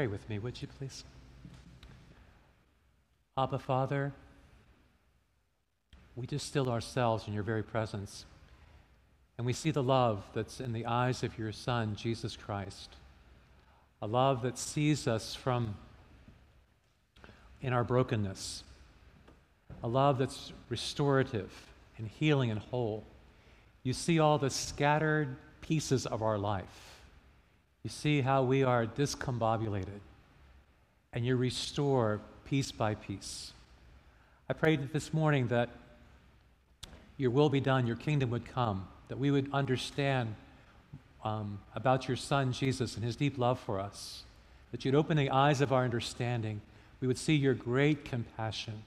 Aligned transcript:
Pray 0.00 0.06
with 0.06 0.30
me, 0.30 0.38
would 0.38 0.62
you 0.62 0.66
please? 0.78 1.04
Abba, 3.36 3.58
Father, 3.58 4.14
we 6.16 6.26
distill 6.26 6.70
ourselves 6.70 7.28
in 7.28 7.34
your 7.34 7.42
very 7.42 7.62
presence. 7.62 8.24
And 9.36 9.46
we 9.46 9.52
see 9.52 9.70
the 9.70 9.82
love 9.82 10.24
that's 10.32 10.58
in 10.58 10.72
the 10.72 10.86
eyes 10.86 11.22
of 11.22 11.38
your 11.38 11.52
Son, 11.52 11.96
Jesus 11.96 12.34
Christ. 12.34 12.96
A 14.00 14.06
love 14.06 14.40
that 14.40 14.56
sees 14.56 15.06
us 15.06 15.34
from 15.34 15.74
in 17.60 17.74
our 17.74 17.84
brokenness. 17.84 18.64
A 19.82 19.88
love 19.88 20.16
that's 20.16 20.54
restorative 20.70 21.52
and 21.98 22.08
healing 22.08 22.50
and 22.50 22.58
whole. 22.58 23.04
You 23.82 23.92
see 23.92 24.18
all 24.18 24.38
the 24.38 24.48
scattered 24.48 25.36
pieces 25.60 26.06
of 26.06 26.22
our 26.22 26.38
life. 26.38 26.89
You 27.82 27.90
see 27.90 28.20
how 28.20 28.42
we 28.42 28.62
are 28.62 28.86
discombobulated. 28.86 30.00
And 31.12 31.26
you 31.26 31.36
restore 31.36 32.20
piece 32.44 32.72
by 32.72 32.94
piece. 32.94 33.52
I 34.48 34.52
prayed 34.52 34.92
this 34.92 35.12
morning 35.12 35.48
that 35.48 35.70
your 37.16 37.30
will 37.30 37.48
be 37.48 37.60
done, 37.60 37.86
your 37.86 37.96
kingdom 37.96 38.30
would 38.30 38.46
come 38.46 38.86
that 39.10 39.18
we 39.18 39.32
would 39.32 39.50
understand 39.52 40.36
um, 41.24 41.58
about 41.74 42.06
your 42.06 42.16
Son, 42.16 42.52
Jesus, 42.52 42.94
and 42.94 43.04
his 43.04 43.16
deep 43.16 43.38
love 43.38 43.58
for 43.58 43.80
us, 43.80 44.22
that 44.70 44.84
you'd 44.84 44.94
open 44.94 45.16
the 45.16 45.30
eyes 45.30 45.60
of 45.60 45.72
our 45.72 45.82
understanding. 45.82 46.60
We 47.00 47.08
would 47.08 47.18
see 47.18 47.34
your 47.34 47.54
great 47.54 48.04
compassion. 48.04 48.82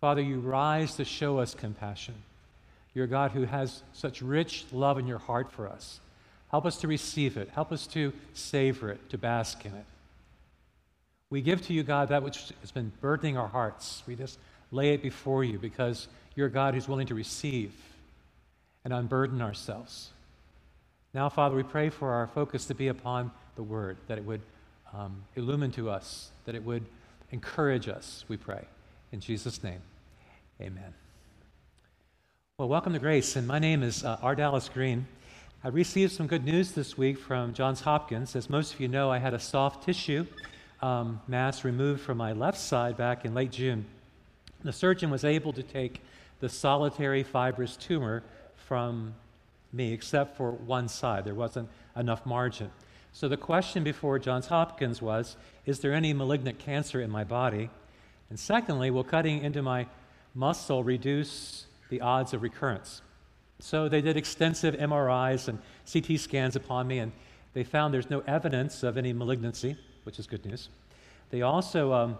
Father, 0.00 0.22
you 0.22 0.40
rise 0.40 0.96
to 0.96 1.04
show 1.04 1.38
us 1.38 1.54
compassion. 1.54 2.14
You're 2.94 3.04
a 3.04 3.08
God 3.08 3.32
who 3.32 3.44
has 3.44 3.82
such 3.92 4.22
rich 4.22 4.64
love 4.72 4.98
in 4.98 5.06
your 5.06 5.18
heart 5.18 5.52
for 5.52 5.68
us. 5.68 6.00
Help 6.50 6.64
us 6.64 6.78
to 6.78 6.88
receive 6.88 7.36
it. 7.36 7.48
Help 7.50 7.72
us 7.72 7.86
to 7.88 8.12
savor 8.34 8.90
it, 8.90 9.10
to 9.10 9.18
bask 9.18 9.64
in 9.64 9.72
it. 9.72 9.84
We 11.28 11.42
give 11.42 11.60
to 11.66 11.72
you, 11.72 11.82
God, 11.82 12.08
that 12.10 12.22
which 12.22 12.52
has 12.60 12.70
been 12.70 12.92
burdening 13.00 13.36
our 13.36 13.48
hearts. 13.48 14.02
We 14.06 14.14
just 14.14 14.38
lay 14.70 14.94
it 14.94 15.02
before 15.02 15.42
you 15.42 15.58
because 15.58 16.06
you're 16.34 16.46
a 16.46 16.50
God 16.50 16.74
who's 16.74 16.88
willing 16.88 17.08
to 17.08 17.14
receive 17.14 17.72
and 18.84 18.92
unburden 18.92 19.42
ourselves. 19.42 20.10
Now, 21.12 21.28
Father, 21.28 21.56
we 21.56 21.62
pray 21.62 21.88
for 21.88 22.12
our 22.12 22.26
focus 22.28 22.66
to 22.66 22.74
be 22.74 22.88
upon 22.88 23.32
the 23.56 23.62
Word, 23.62 23.96
that 24.06 24.18
it 24.18 24.24
would 24.24 24.42
um, 24.94 25.24
illumine 25.34 25.72
to 25.72 25.90
us, 25.90 26.30
that 26.44 26.54
it 26.54 26.62
would 26.62 26.84
encourage 27.32 27.88
us, 27.88 28.24
we 28.28 28.36
pray. 28.36 28.64
In 29.12 29.20
Jesus' 29.20 29.64
name, 29.64 29.80
amen. 30.60 30.94
Well, 32.58 32.68
welcome 32.68 32.92
to 32.92 32.98
Grace, 32.98 33.34
and 33.34 33.46
my 33.46 33.58
name 33.58 33.82
is 33.82 34.04
uh, 34.04 34.18
Ardalis 34.18 34.72
Green. 34.72 35.06
I 35.66 35.70
received 35.70 36.12
some 36.12 36.28
good 36.28 36.44
news 36.44 36.70
this 36.70 36.96
week 36.96 37.18
from 37.18 37.52
Johns 37.52 37.80
Hopkins. 37.80 38.36
As 38.36 38.48
most 38.48 38.72
of 38.72 38.78
you 38.78 38.86
know, 38.86 39.10
I 39.10 39.18
had 39.18 39.34
a 39.34 39.40
soft 39.40 39.84
tissue 39.84 40.24
um, 40.80 41.20
mass 41.26 41.64
removed 41.64 42.02
from 42.02 42.18
my 42.18 42.30
left 42.34 42.58
side 42.60 42.96
back 42.96 43.24
in 43.24 43.34
late 43.34 43.50
June. 43.50 43.84
The 44.62 44.72
surgeon 44.72 45.10
was 45.10 45.24
able 45.24 45.52
to 45.54 45.64
take 45.64 46.02
the 46.38 46.48
solitary 46.48 47.24
fibrous 47.24 47.76
tumor 47.76 48.22
from 48.54 49.16
me 49.72 49.92
except 49.92 50.36
for 50.36 50.52
one 50.52 50.86
side. 50.86 51.24
There 51.24 51.34
wasn't 51.34 51.68
enough 51.96 52.24
margin. 52.24 52.70
So 53.12 53.26
the 53.26 53.36
question 53.36 53.82
before 53.82 54.20
Johns 54.20 54.46
Hopkins 54.46 55.02
was 55.02 55.36
Is 55.64 55.80
there 55.80 55.92
any 55.92 56.12
malignant 56.12 56.60
cancer 56.60 57.00
in 57.00 57.10
my 57.10 57.24
body? 57.24 57.70
And 58.30 58.38
secondly, 58.38 58.92
will 58.92 59.02
cutting 59.02 59.42
into 59.42 59.62
my 59.62 59.88
muscle 60.32 60.84
reduce 60.84 61.66
the 61.88 62.02
odds 62.02 62.32
of 62.32 62.42
recurrence? 62.42 63.02
So 63.58 63.88
they 63.88 64.00
did 64.00 64.16
extensive 64.16 64.74
MRIs 64.74 65.48
and 65.48 65.58
CT 65.90 66.20
scans 66.20 66.56
upon 66.56 66.86
me, 66.86 66.98
and 66.98 67.12
they 67.54 67.64
found 67.64 67.94
there's 67.94 68.10
no 68.10 68.20
evidence 68.26 68.82
of 68.82 68.98
any 68.98 69.12
malignancy, 69.12 69.76
which 70.04 70.18
is 70.18 70.26
good 70.26 70.44
news. 70.44 70.68
They 71.30 71.42
also 71.42 71.92
um, 71.92 72.18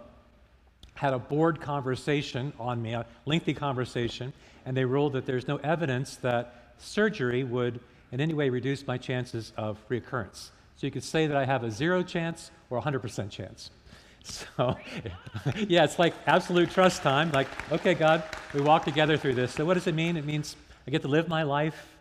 had 0.94 1.12
a 1.12 1.18
board 1.18 1.60
conversation 1.60 2.52
on 2.58 2.80
me, 2.82 2.94
a 2.94 3.06
lengthy 3.26 3.54
conversation, 3.54 4.32
and 4.64 4.76
they 4.76 4.84
ruled 4.84 5.12
that 5.12 5.26
there's 5.26 5.46
no 5.46 5.56
evidence 5.58 6.16
that 6.16 6.74
surgery 6.78 7.44
would 7.44 7.80
in 8.12 8.20
any 8.20 8.34
way 8.34 8.48
reduce 8.48 8.86
my 8.86 8.96
chances 8.96 9.52
of 9.56 9.78
reoccurrence. 9.88 10.50
So 10.76 10.86
you 10.86 10.90
could 10.90 11.04
say 11.04 11.26
that 11.26 11.36
I 11.36 11.44
have 11.44 11.64
a 11.64 11.70
zero 11.70 12.02
chance 12.02 12.50
or 12.70 12.78
a 12.78 12.82
100% 12.82 13.30
chance. 13.30 13.70
So, 14.28 14.76
yeah, 15.68 15.84
it's 15.84 16.00
like 16.00 16.12
absolute 16.26 16.72
trust 16.72 17.02
time. 17.02 17.30
Like, 17.30 17.46
okay, 17.70 17.94
God, 17.94 18.24
we 18.52 18.60
walk 18.60 18.84
together 18.84 19.16
through 19.16 19.34
this. 19.34 19.52
So, 19.52 19.64
what 19.64 19.74
does 19.74 19.86
it 19.86 19.94
mean? 19.94 20.16
It 20.16 20.24
means 20.24 20.56
I 20.86 20.92
get 20.92 21.02
to 21.02 21.08
live 21.08 21.26
my 21.26 21.42
life, 21.42 21.96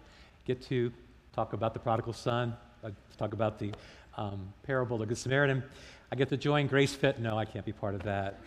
get 0.46 0.62
to 0.68 0.92
talk 1.34 1.54
about 1.54 1.74
the 1.74 1.80
prodigal 1.80 2.14
son, 2.14 2.56
I 2.84 2.90
talk 3.18 3.34
about 3.34 3.58
the 3.58 3.74
um, 4.16 4.54
parable 4.62 4.98
of 4.98 5.00
the 5.00 5.06
Good 5.08 5.18
Samaritan. 5.18 5.64
I 6.12 6.16
get 6.16 6.30
to 6.30 6.38
join 6.38 6.68
Grace 6.68 6.94
Fit. 6.94 7.18
No, 7.18 7.36
I 7.36 7.46
can't 7.46 7.66
be 7.66 7.72
part 7.72 7.96
of 7.96 8.04
that. 8.04 8.42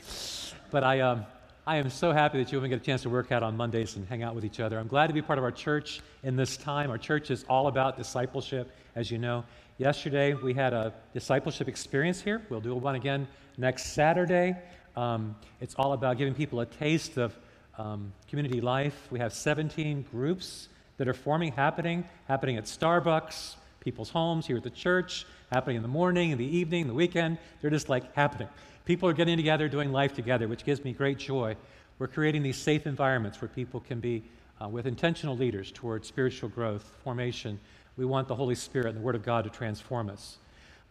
But 0.70 0.84
I, 0.84 1.00
um, 1.00 1.26
I 1.66 1.78
am 1.78 1.90
so 1.90 2.12
happy 2.12 2.38
that 2.38 2.52
you 2.52 2.58
even 2.58 2.70
get 2.70 2.80
a 2.80 2.84
chance 2.84 3.02
to 3.02 3.10
work 3.10 3.32
out 3.32 3.42
on 3.42 3.56
Mondays 3.56 3.96
and 3.96 4.06
hang 4.06 4.22
out 4.22 4.36
with 4.36 4.44
each 4.44 4.60
other. 4.60 4.78
I'm 4.78 4.86
glad 4.86 5.08
to 5.08 5.12
be 5.12 5.22
part 5.22 5.40
of 5.40 5.44
our 5.44 5.50
church 5.50 6.02
in 6.22 6.36
this 6.36 6.56
time. 6.56 6.88
Our 6.88 6.98
church 6.98 7.32
is 7.32 7.44
all 7.48 7.66
about 7.66 7.96
discipleship, 7.96 8.70
as 8.94 9.10
you 9.10 9.18
know. 9.18 9.44
Yesterday, 9.78 10.34
we 10.34 10.54
had 10.54 10.72
a 10.72 10.94
discipleship 11.14 11.66
experience 11.66 12.20
here. 12.20 12.42
We'll 12.48 12.60
do 12.60 12.76
one 12.76 12.94
again 12.94 13.26
next 13.56 13.86
Saturday. 13.86 14.56
Um, 14.96 15.34
it's 15.60 15.74
all 15.74 15.94
about 15.94 16.16
giving 16.16 16.32
people 16.32 16.60
a 16.60 16.66
taste 16.66 17.16
of 17.16 17.36
um, 17.78 18.12
community 18.28 18.60
life. 18.60 19.08
We 19.10 19.20
have 19.20 19.32
17 19.32 20.06
groups 20.10 20.68
that 20.96 21.08
are 21.08 21.14
forming, 21.14 21.52
happening, 21.52 22.04
happening 22.26 22.56
at 22.56 22.64
Starbucks, 22.64 23.54
people's 23.80 24.10
homes, 24.10 24.46
here 24.46 24.56
at 24.56 24.64
the 24.64 24.70
church, 24.70 25.26
happening 25.52 25.76
in 25.76 25.82
the 25.82 25.88
morning, 25.88 26.30
in 26.30 26.38
the 26.38 26.56
evening, 26.56 26.88
the 26.88 26.94
weekend. 26.94 27.38
They're 27.60 27.70
just 27.70 27.88
like 27.88 28.14
happening. 28.14 28.48
People 28.84 29.08
are 29.08 29.12
getting 29.12 29.36
together, 29.36 29.68
doing 29.68 29.92
life 29.92 30.14
together, 30.14 30.48
which 30.48 30.64
gives 30.64 30.84
me 30.84 30.92
great 30.92 31.18
joy. 31.18 31.56
We're 31.98 32.08
creating 32.08 32.42
these 32.42 32.56
safe 32.56 32.86
environments 32.86 33.40
where 33.40 33.48
people 33.48 33.80
can 33.80 34.00
be 34.00 34.24
uh, 34.60 34.68
with 34.68 34.86
intentional 34.86 35.36
leaders 35.36 35.70
towards 35.70 36.08
spiritual 36.08 36.48
growth, 36.48 36.92
formation. 37.04 37.60
We 37.96 38.04
want 38.04 38.28
the 38.28 38.34
Holy 38.34 38.54
Spirit 38.54 38.88
and 38.88 38.96
the 38.96 39.00
Word 39.00 39.14
of 39.14 39.24
God 39.24 39.44
to 39.44 39.50
transform 39.50 40.10
us. 40.10 40.38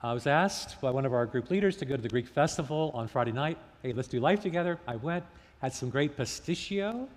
I 0.02 0.14
was 0.14 0.28
asked 0.28 0.80
by 0.80 0.92
one 0.92 1.06
of 1.06 1.14
our 1.14 1.26
group 1.26 1.50
leaders 1.50 1.76
to 1.78 1.86
go 1.86 1.96
to 1.96 2.02
the 2.02 2.10
Greek 2.10 2.28
festival 2.28 2.92
on 2.94 3.08
Friday 3.08 3.32
night. 3.32 3.58
Hey, 3.82 3.94
let's 3.94 4.08
do 4.08 4.20
life 4.20 4.42
together. 4.42 4.80
I 4.88 4.96
went, 4.96 5.24
had 5.62 5.74
some 5.74 5.90
great 5.90 6.18
pasticcio, 6.18 7.08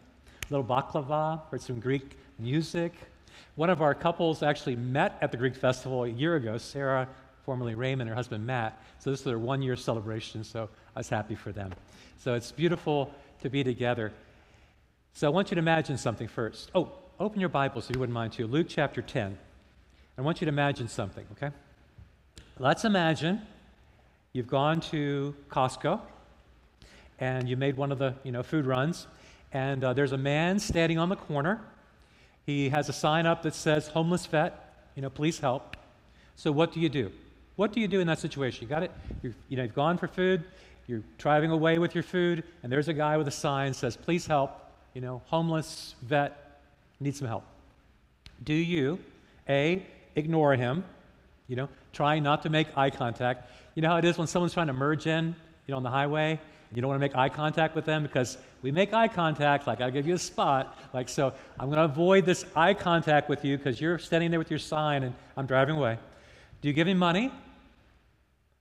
little 0.49 0.65
baklava, 0.65 1.41
heard 1.51 1.61
some 1.61 1.81
Greek 1.81 2.17
music. 2.39 2.95
One 3.57 3.71
of 3.71 3.83
our 3.83 3.95
couples 3.95 4.43
actually 4.43 4.77
met 4.77 5.19
at 5.21 5.31
the 5.31 5.37
Greek 5.37 5.55
festival 5.55 6.05
a 6.05 6.09
year 6.09 6.37
ago, 6.37 6.59
Sarah 6.59 7.09
formerly 7.45 7.75
Raymond, 7.75 8.09
her 8.09 8.15
husband 8.15 8.47
Matt. 8.47 8.81
So 8.99 9.11
this 9.11 9.21
is 9.21 9.25
their 9.25 9.39
one 9.39 9.63
year 9.63 9.77
celebration, 9.77 10.45
so 10.45 10.69
I 10.95 11.01
was 11.01 11.09
happy 11.09 11.35
for 11.35 11.53
them. 11.53 11.73
So 12.19 12.35
it's 12.35 12.53
beautiful 12.53 13.13
to 13.43 13.51
be 13.51 13.65
together. 13.65 14.13
So 15.15 15.27
I 15.27 15.31
want 15.31 15.51
you 15.51 15.57
to 15.57 15.59
imagine 15.59 15.99
something 15.99 16.29
first. 16.29 16.71
Oh, 16.75 16.93
open 17.19 17.41
your 17.41 17.49
Bibles 17.49 17.89
if 17.89 17.97
you 17.97 18.01
wouldn't 18.01 18.15
mind 18.15 18.33
to 18.35 18.47
Luke 18.47 18.67
chapter 18.69 19.03
10. 19.03 19.37
I 20.17 20.21
want 20.23 20.41
you 20.41 20.45
to 20.45 20.51
imagine 20.51 20.87
something, 20.87 21.27
okay? 21.33 21.51
Let's 22.59 22.85
imagine 22.85 23.41
you've 24.33 24.47
gone 24.47 24.81
to 24.83 25.35
Costco 25.49 26.01
and 27.21 27.49
you 27.49 27.57
made 27.57 27.77
one 27.77 27.93
of 27.93 27.99
the 27.99 28.15
you 28.25 28.33
know 28.33 28.43
food 28.43 28.67
runs, 28.67 29.07
and 29.53 29.85
uh, 29.85 29.93
there's 29.93 30.13
a 30.13 30.19
man 30.19 30.59
standing 30.59 30.99
on 30.99 31.09
the 31.09 31.17
corner. 31.17 31.61
He 32.47 32.71
has 32.71 32.89
a 32.89 32.93
sign 32.93 33.27
up 33.27 33.43
that 33.43 33.55
says 33.55 33.89
"Homeless 33.89 34.27
Vet," 34.27 34.89
you 34.97 35.03
know, 35.03 35.11
please 35.11 35.39
help. 35.39 35.77
So 36.37 36.51
what 36.51 36.73
do 36.73 36.81
you 36.81 36.89
do? 36.89 37.13
What 37.57 37.73
do 37.73 37.81
you 37.81 37.89
do 37.89 38.01
in 38.01 38.07
that 38.07 38.19
situation? 38.19 38.63
You 38.63 38.69
got 38.69 38.83
it? 38.83 38.91
You're, 39.23 39.35
you 39.51 39.59
know, 39.59 39.65
you've 39.65 39.75
gone 39.75 39.99
for 39.99 40.09
food, 40.09 40.43
you're 40.87 41.03
driving 41.19 41.51
away 41.51 41.79
with 41.79 41.95
your 41.95 42.03
food, 42.03 42.43
and 42.63 42.73
there's 42.73 42.89
a 42.89 42.95
guy 42.95 43.19
with 43.19 43.29
a 43.29 43.31
sign 43.31 43.75
says, 43.75 43.97
please 43.97 44.27
help, 44.27 44.51
you 44.95 45.03
know, 45.03 45.21
homeless 45.27 45.95
vet, 46.03 46.59
needs 46.99 47.19
some 47.19 47.29
help. 47.29 47.45
Do 48.43 48.55
you, 48.55 48.99
A, 49.49 49.87
ignore 50.17 50.57
him, 50.57 50.85
you 51.49 51.57
know, 51.57 51.69
trying 51.93 52.23
not 52.23 52.43
to 52.45 52.49
make 52.49 52.67
eye 52.77 52.89
contact? 52.89 53.51
You 53.75 53.83
know 53.83 53.91
how 53.91 53.99
it 53.99 54.05
is 54.07 54.17
when 54.17 54.27
someone's 54.27 54.55
trying 54.55 54.69
to 54.69 54.73
merge 54.73 55.07
in, 55.07 55.27
you 55.67 55.73
know, 55.73 55.77
on 55.77 55.83
the 55.83 55.91
highway? 55.91 56.41
You 56.73 56.81
don't 56.81 56.89
want 56.89 57.01
to 57.01 57.05
make 57.05 57.17
eye 57.17 57.29
contact 57.29 57.75
with 57.75 57.85
them 57.85 58.03
because 58.03 58.39
we 58.63 58.71
make 58.71 58.93
eye 58.93 59.09
contact, 59.09 59.67
like 59.67 59.81
I'll 59.81 59.91
give 59.91 60.07
you 60.07 60.15
a 60.15 60.19
spot. 60.19 60.79
Like, 60.95 61.09
so 61.09 61.33
I'm 61.59 61.67
going 61.67 61.79
to 61.79 61.85
avoid 61.85 62.25
this 62.25 62.45
eye 62.55 62.75
contact 62.75 63.29
with 63.29 63.45
you 63.45 63.57
because 63.59 63.81
you're 63.81 63.99
standing 63.99 64.31
there 64.31 64.39
with 64.39 64.51
your 64.51 64.59
sign 64.59 65.03
and 65.03 65.15
I'm 65.37 65.47
driving 65.47 65.77
away. 65.77 65.99
Do 66.63 66.69
you 66.69 66.75
give 66.75 66.87
him 66.87 66.99
money? 66.99 67.33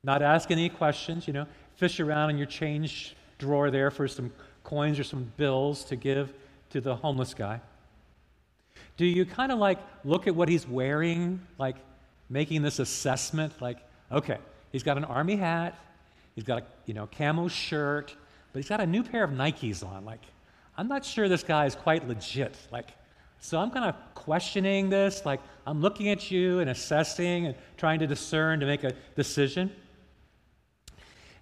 Not 0.03 0.21
ask 0.21 0.49
any 0.49 0.69
questions, 0.69 1.27
you 1.27 1.33
know, 1.33 1.45
fish 1.75 1.99
around 1.99 2.31
in 2.31 2.37
your 2.37 2.47
change 2.47 3.15
drawer 3.37 3.69
there 3.69 3.91
for 3.91 4.07
some 4.07 4.31
coins 4.63 4.97
or 4.97 5.03
some 5.03 5.31
bills 5.37 5.83
to 5.85 5.95
give 5.95 6.33
to 6.71 6.81
the 6.81 6.95
homeless 6.95 7.33
guy? 7.33 7.61
Do 8.97 9.05
you 9.05 9.25
kind 9.25 9.51
of 9.51 9.59
like 9.59 9.79
look 10.03 10.27
at 10.27 10.35
what 10.35 10.49
he's 10.49 10.67
wearing, 10.67 11.41
like 11.57 11.75
making 12.29 12.61
this 12.61 12.79
assessment, 12.79 13.61
like, 13.61 13.77
okay, 14.11 14.37
he's 14.71 14.83
got 14.83 14.97
an 14.97 15.05
army 15.05 15.35
hat, 15.35 15.77
he's 16.35 16.43
got 16.43 16.61
a 16.61 16.65
you 16.85 16.93
know 16.93 17.07
camo 17.07 17.47
shirt, 17.47 18.15
but 18.51 18.59
he's 18.59 18.69
got 18.69 18.81
a 18.81 18.87
new 18.87 19.03
pair 19.03 19.23
of 19.23 19.31
Nikes 19.31 19.85
on. 19.85 20.05
Like, 20.05 20.21
I'm 20.77 20.87
not 20.87 21.05
sure 21.05 21.27
this 21.27 21.43
guy 21.43 21.65
is 21.65 21.75
quite 21.75 22.07
legit. 22.07 22.55
Like, 22.71 22.89
so 23.39 23.57
I'm 23.59 23.71
kind 23.71 23.85
of 23.85 23.95
questioning 24.15 24.89
this, 24.89 25.25
like 25.25 25.39
I'm 25.65 25.81
looking 25.81 26.09
at 26.09 26.29
you 26.29 26.59
and 26.59 26.69
assessing 26.69 27.45
and 27.45 27.55
trying 27.77 27.99
to 27.99 28.07
discern 28.07 28.59
to 28.59 28.65
make 28.65 28.83
a 28.83 28.93
decision. 29.15 29.71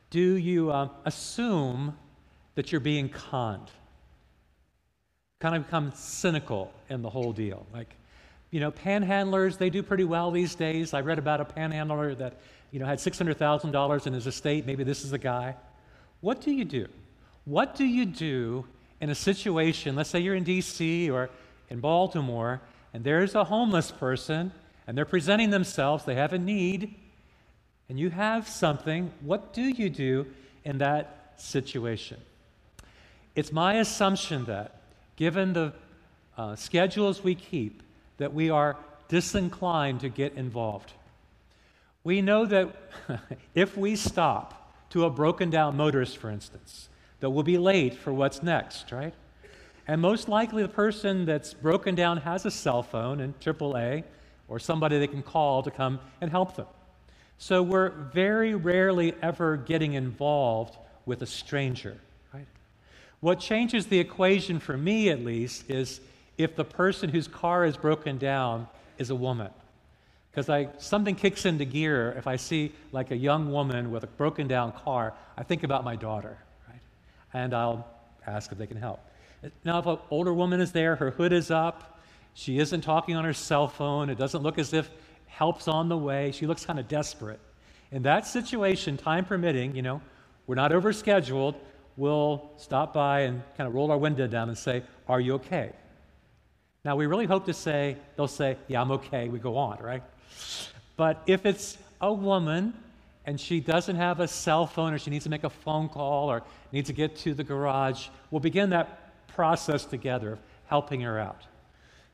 Do 0.09 0.35
you 0.35 0.71
uh, 0.71 0.89
assume 1.05 1.97
that 2.55 2.71
you're 2.71 2.81
being 2.81 3.09
conned? 3.09 3.69
Kind 5.39 5.55
of 5.55 5.65
become 5.65 5.91
cynical 5.95 6.71
in 6.89 7.01
the 7.01 7.09
whole 7.09 7.33
deal. 7.33 7.65
Like, 7.73 7.95
you 8.51 8.59
know, 8.59 8.71
panhandlers, 8.71 9.57
they 9.57 9.69
do 9.69 9.83
pretty 9.83 10.05
well 10.05 10.31
these 10.31 10.55
days. 10.55 10.93
I 10.93 11.01
read 11.01 11.19
about 11.19 11.41
a 11.41 11.45
panhandler 11.45 12.15
that, 12.15 12.39
you 12.71 12.79
know, 12.79 12.85
had 12.85 12.99
$600,000 12.99 14.07
in 14.07 14.13
his 14.13 14.27
estate. 14.27 14.65
Maybe 14.65 14.83
this 14.83 15.03
is 15.03 15.11
the 15.11 15.17
guy. 15.17 15.55
What 16.21 16.41
do 16.41 16.51
you 16.51 16.65
do? 16.65 16.87
What 17.45 17.75
do 17.75 17.85
you 17.85 18.05
do 18.05 18.65
in 18.99 19.09
a 19.09 19.15
situation, 19.15 19.95
let's 19.95 20.09
say 20.09 20.19
you're 20.19 20.35
in 20.35 20.43
D.C. 20.43 21.09
or 21.09 21.29
in 21.69 21.79
Baltimore, 21.79 22.61
and 22.93 23.03
there's 23.03 23.35
a 23.35 23.43
homeless 23.43 23.91
person, 23.91 24.51
and 24.87 24.97
they're 24.97 25.05
presenting 25.05 25.49
themselves, 25.49 26.05
they 26.05 26.15
have 26.15 26.33
a 26.33 26.39
need, 26.39 26.95
and 27.89 27.99
you 27.99 28.09
have 28.09 28.47
something. 28.47 29.11
What 29.21 29.53
do 29.53 29.61
you 29.61 29.89
do 29.89 30.25
in 30.63 30.79
that 30.79 31.33
situation? 31.37 32.17
It's 33.35 33.51
my 33.51 33.75
assumption 33.75 34.45
that, 34.45 34.81
given 35.15 35.53
the 35.53 35.73
uh, 36.37 36.55
schedules 36.55 37.23
we 37.23 37.35
keep, 37.35 37.83
that 38.17 38.33
we 38.33 38.49
are 38.49 38.77
disinclined 39.09 40.01
to 40.01 40.09
get 40.09 40.33
involved. 40.33 40.93
We 42.07 42.21
know 42.21 42.45
that 42.45 42.73
if 43.53 43.75
we 43.75 43.97
stop 43.97 44.71
to 44.91 45.03
a 45.03 45.09
broken 45.09 45.49
down 45.49 45.75
motorist, 45.75 46.17
for 46.17 46.29
instance, 46.29 46.87
that 47.19 47.29
we'll 47.29 47.43
be 47.43 47.57
late 47.57 47.95
for 47.95 48.13
what's 48.13 48.41
next, 48.41 48.93
right? 48.93 49.13
And 49.89 49.99
most 49.99 50.29
likely 50.29 50.61
the 50.61 50.69
person 50.69 51.25
that's 51.25 51.53
broken 51.53 51.95
down 51.95 52.19
has 52.19 52.45
a 52.45 52.49
cell 52.49 52.81
phone 52.81 53.19
and 53.19 53.37
AAA 53.41 54.05
or 54.47 54.57
somebody 54.57 54.97
they 54.99 55.07
can 55.07 55.21
call 55.21 55.63
to 55.63 55.69
come 55.69 55.99
and 56.21 56.31
help 56.31 56.55
them. 56.55 56.67
So 57.39 57.61
we're 57.61 57.89
very 57.89 58.55
rarely 58.55 59.13
ever 59.21 59.57
getting 59.57 59.91
involved 59.91 60.77
with 61.05 61.21
a 61.23 61.27
stranger, 61.27 61.97
right? 62.33 62.47
What 63.19 63.41
changes 63.41 63.87
the 63.87 63.99
equation 63.99 64.61
for 64.61 64.77
me 64.77 65.09
at 65.09 65.25
least 65.25 65.69
is 65.69 65.99
if 66.37 66.55
the 66.55 66.63
person 66.63 67.09
whose 67.09 67.27
car 67.27 67.65
is 67.65 67.75
broken 67.75 68.17
down 68.17 68.67
is 68.97 69.09
a 69.09 69.15
woman. 69.15 69.51
Because 70.37 70.49
I 70.49 70.69
something 70.77 71.15
kicks 71.15 71.47
into 71.47 71.65
gear 71.65 72.13
if 72.15 72.27
I 72.27 72.35
see 72.35 72.71
like 72.91 73.09
a 73.09 73.17
young 73.17 73.51
woman 73.51 73.89
with 73.89 74.03
a 74.03 74.07
broken 74.07 74.47
down 74.47 74.71
car, 74.71 75.15
I 75.35 75.41
think 75.41 75.63
about 75.63 75.83
my 75.83 75.95
daughter, 75.95 76.37
right? 76.69 76.79
And 77.33 77.55
I'll 77.55 77.87
ask 78.27 78.51
if 78.51 78.59
they 78.59 78.67
can 78.67 78.77
help. 78.77 78.99
Now, 79.63 79.79
if 79.79 79.87
an 79.87 79.97
older 80.11 80.31
woman 80.31 80.61
is 80.61 80.71
there, 80.71 80.95
her 80.97 81.09
hood 81.09 81.33
is 81.33 81.49
up, 81.49 81.99
she 82.35 82.59
isn't 82.59 82.81
talking 82.81 83.15
on 83.15 83.25
her 83.25 83.33
cell 83.33 83.67
phone, 83.67 84.11
it 84.11 84.19
doesn't 84.19 84.43
look 84.43 84.59
as 84.59 84.73
if 84.73 84.91
help's 85.25 85.67
on 85.67 85.89
the 85.89 85.97
way, 85.97 86.31
she 86.31 86.45
looks 86.45 86.63
kind 86.63 86.77
of 86.77 86.87
desperate. 86.87 87.39
In 87.91 88.03
that 88.03 88.27
situation, 88.27 88.95
time 88.95 89.25
permitting, 89.25 89.75
you 89.75 89.81
know, 89.81 90.01
we're 90.45 90.53
not 90.53 90.69
overscheduled, 90.69 91.55
we'll 91.95 92.51
stop 92.57 92.93
by 92.93 93.21
and 93.21 93.41
kind 93.57 93.67
of 93.67 93.73
roll 93.73 93.89
our 93.89 93.97
window 93.97 94.27
down 94.27 94.49
and 94.49 94.57
say, 94.57 94.83
Are 95.07 95.19
you 95.19 95.33
okay? 95.33 95.71
Now, 96.85 96.95
we 96.95 97.07
really 97.07 97.25
hope 97.25 97.45
to 97.45 97.55
say, 97.55 97.97
they'll 98.15 98.27
say, 98.27 98.55
Yeah, 98.67 98.81
I'm 98.81 98.91
okay, 98.91 99.29
we 99.29 99.39
go 99.39 99.57
on, 99.57 99.79
right? 99.79 100.03
But 100.95 101.21
if 101.27 101.45
it's 101.45 101.77
a 102.01 102.11
woman 102.11 102.73
and 103.25 103.39
she 103.39 103.59
doesn't 103.59 103.95
have 103.95 104.19
a 104.19 104.27
cell 104.27 104.65
phone 104.65 104.93
or 104.93 104.99
she 104.99 105.09
needs 105.09 105.23
to 105.25 105.29
make 105.29 105.43
a 105.43 105.49
phone 105.49 105.89
call 105.89 106.29
or 106.31 106.43
needs 106.71 106.87
to 106.87 106.93
get 106.93 107.15
to 107.17 107.33
the 107.33 107.43
garage, 107.43 108.07
we'll 108.31 108.39
begin 108.39 108.69
that 108.71 109.27
process 109.27 109.85
together, 109.85 110.33
of 110.33 110.39
helping 110.67 111.01
her 111.01 111.19
out. 111.19 111.43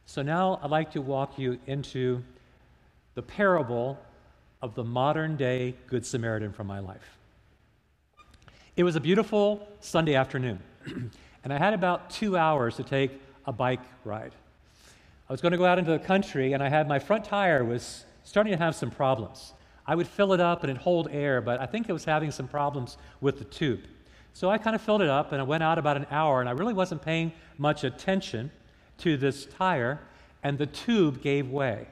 So 0.05 0.21
now 0.21 0.59
I'd 0.61 0.69
like 0.69 0.91
to 0.91 1.01
walk 1.01 1.39
you 1.39 1.59
into 1.67 2.23
the 3.15 3.21
parable 3.21 3.97
of 4.61 4.75
the 4.75 4.83
modern 4.83 5.37
day 5.37 5.75
Good 5.87 6.05
Samaritan 6.05 6.51
from 6.51 6.67
my 6.67 6.79
life. 6.79 7.17
It 8.75 8.83
was 8.83 8.95
a 8.95 8.99
beautiful 8.99 9.67
Sunday 9.79 10.15
afternoon, 10.15 10.59
and 11.43 11.53
I 11.53 11.57
had 11.57 11.73
about 11.73 12.09
two 12.09 12.35
hours 12.35 12.75
to 12.77 12.83
take 12.83 13.11
a 13.45 13.53
bike 13.53 13.81
ride. 14.03 14.31
I 15.29 15.33
was 15.33 15.41
going 15.41 15.53
to 15.53 15.57
go 15.57 15.65
out 15.65 15.79
into 15.79 15.91
the 15.91 15.99
country, 15.99 16.53
and 16.53 16.61
I 16.61 16.69
had 16.69 16.87
my 16.87 16.99
front 16.99 17.23
tire 17.23 17.63
was 17.63 18.05
starting 18.23 18.51
to 18.51 18.57
have 18.57 18.75
some 18.75 18.91
problems. 18.91 19.53
I 19.85 19.95
would 19.95 20.07
fill 20.07 20.33
it 20.33 20.39
up 20.39 20.63
and 20.63 20.69
it'd 20.69 20.81
hold 20.81 21.09
air, 21.11 21.41
but 21.41 21.59
I 21.59 21.65
think 21.65 21.89
it 21.89 21.93
was 21.93 22.05
having 22.05 22.31
some 22.31 22.47
problems 22.47 22.97
with 23.21 23.39
the 23.39 23.45
tube. 23.45 23.81
So 24.33 24.49
I 24.49 24.57
kind 24.57 24.75
of 24.75 24.81
filled 24.81 25.01
it 25.01 25.09
up 25.09 25.31
and 25.31 25.41
I 25.41 25.43
went 25.43 25.61
out 25.61 25.77
about 25.77 25.97
an 25.97 26.07
hour 26.09 26.39
and 26.39 26.49
I 26.49 26.53
really 26.53 26.73
wasn't 26.73 27.01
paying 27.01 27.31
much 27.57 27.83
attention 27.83 28.49
to 28.99 29.17
this 29.17 29.45
tire 29.45 29.99
and 30.41 30.57
the 30.57 30.65
tube 30.65 31.21
gave 31.21 31.49
way. 31.49 31.87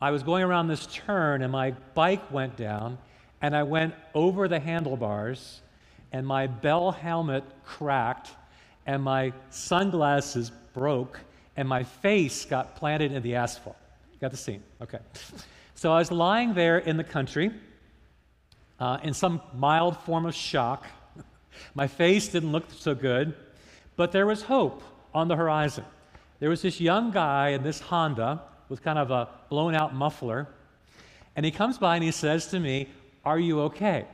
I 0.00 0.10
was 0.10 0.22
going 0.22 0.42
around 0.42 0.68
this 0.68 0.86
turn 0.86 1.42
and 1.42 1.52
my 1.52 1.72
bike 1.94 2.30
went 2.32 2.56
down 2.56 2.98
and 3.40 3.54
I 3.54 3.62
went 3.62 3.94
over 4.14 4.48
the 4.48 4.58
handlebars 4.58 5.60
and 6.12 6.26
my 6.26 6.46
bell 6.46 6.90
helmet 6.90 7.44
cracked 7.64 8.30
and 8.86 9.02
my 9.02 9.32
sunglasses 9.50 10.50
broke 10.72 11.20
and 11.56 11.68
my 11.68 11.82
face 11.84 12.44
got 12.44 12.76
planted 12.76 13.12
in 13.12 13.22
the 13.22 13.36
asphalt. 13.36 13.76
got 14.20 14.30
the 14.30 14.36
scene? 14.36 14.62
Okay. 14.80 14.98
So 15.74 15.92
I 15.92 15.98
was 15.98 16.10
lying 16.10 16.54
there 16.54 16.78
in 16.78 16.96
the 16.96 17.04
country 17.04 17.50
uh, 18.80 18.98
in 19.02 19.14
some 19.14 19.40
mild 19.54 19.96
form 19.98 20.26
of 20.26 20.34
shock 20.34 20.86
my 21.74 21.86
face 21.86 22.28
didn't 22.28 22.52
look 22.52 22.70
so 22.70 22.94
good, 22.94 23.34
but 23.96 24.12
there 24.12 24.26
was 24.26 24.42
hope 24.42 24.82
on 25.12 25.28
the 25.28 25.36
horizon. 25.36 25.84
There 26.40 26.50
was 26.50 26.62
this 26.62 26.80
young 26.80 27.10
guy 27.10 27.50
in 27.50 27.62
this 27.62 27.80
Honda 27.80 28.42
with 28.68 28.82
kind 28.82 28.98
of 28.98 29.10
a 29.10 29.28
blown 29.48 29.74
out 29.74 29.94
muffler, 29.94 30.48
and 31.36 31.44
he 31.44 31.52
comes 31.52 31.78
by 31.78 31.96
and 31.96 32.04
he 32.04 32.10
says 32.10 32.48
to 32.48 32.60
me, 32.60 32.88
Are 33.24 33.38
you 33.38 33.60
okay? 33.62 34.06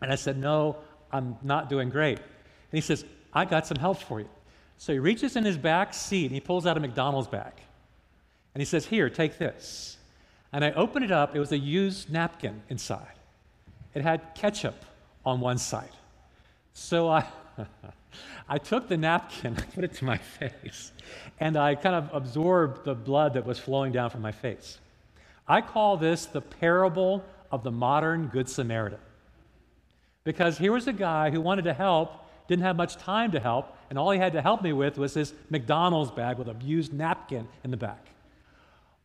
And 0.00 0.12
I 0.12 0.16
said, 0.16 0.38
No, 0.38 0.76
I'm 1.12 1.36
not 1.42 1.68
doing 1.68 1.88
great. 1.88 2.18
And 2.18 2.26
he 2.72 2.80
says, 2.80 3.04
I 3.32 3.44
got 3.44 3.66
some 3.66 3.78
help 3.78 3.98
for 3.98 4.20
you. 4.20 4.28
So 4.78 4.92
he 4.92 4.98
reaches 5.00 5.36
in 5.36 5.44
his 5.44 5.58
back 5.58 5.92
seat 5.92 6.26
and 6.26 6.34
he 6.34 6.40
pulls 6.40 6.66
out 6.66 6.76
a 6.76 6.80
McDonald's 6.80 7.28
bag. 7.28 7.52
And 8.54 8.60
he 8.60 8.64
says, 8.64 8.86
Here, 8.86 9.10
take 9.10 9.38
this. 9.38 9.98
And 10.52 10.64
I 10.64 10.70
opened 10.72 11.04
it 11.04 11.12
up. 11.12 11.36
It 11.36 11.40
was 11.40 11.52
a 11.52 11.58
used 11.58 12.10
napkin 12.10 12.62
inside. 12.70 13.12
It 13.94 14.02
had 14.02 14.34
ketchup 14.34 14.84
on 15.26 15.40
one 15.40 15.58
side. 15.58 15.90
So 16.72 17.08
I, 17.08 17.26
I 18.48 18.58
took 18.58 18.88
the 18.88 18.96
napkin, 18.96 19.56
I 19.58 19.62
put 19.62 19.84
it 19.84 19.94
to 19.94 20.04
my 20.04 20.16
face, 20.16 20.92
and 21.40 21.56
I 21.56 21.74
kind 21.74 21.96
of 21.96 22.10
absorbed 22.12 22.84
the 22.84 22.94
blood 22.94 23.34
that 23.34 23.44
was 23.44 23.58
flowing 23.58 23.92
down 23.92 24.10
from 24.10 24.22
my 24.22 24.32
face. 24.32 24.78
I 25.46 25.60
call 25.60 25.96
this 25.96 26.26
the 26.26 26.40
parable 26.40 27.24
of 27.50 27.62
the 27.62 27.70
modern 27.70 28.28
Good 28.28 28.48
Samaritan. 28.48 29.00
Because 30.24 30.58
here 30.58 30.72
was 30.72 30.86
a 30.86 30.92
guy 30.92 31.30
who 31.30 31.40
wanted 31.40 31.62
to 31.62 31.72
help, 31.72 32.27
didn't 32.48 32.64
have 32.64 32.76
much 32.76 32.96
time 32.96 33.30
to 33.32 33.40
help, 33.40 33.76
and 33.90 33.98
all 33.98 34.10
he 34.10 34.18
had 34.18 34.32
to 34.32 34.42
help 34.42 34.62
me 34.62 34.72
with 34.72 34.98
was 34.98 35.14
this 35.14 35.32
McDonald's 35.50 36.10
bag 36.10 36.38
with 36.38 36.48
a 36.48 36.56
used 36.64 36.92
napkin 36.92 37.46
in 37.62 37.70
the 37.70 37.76
back. 37.76 38.06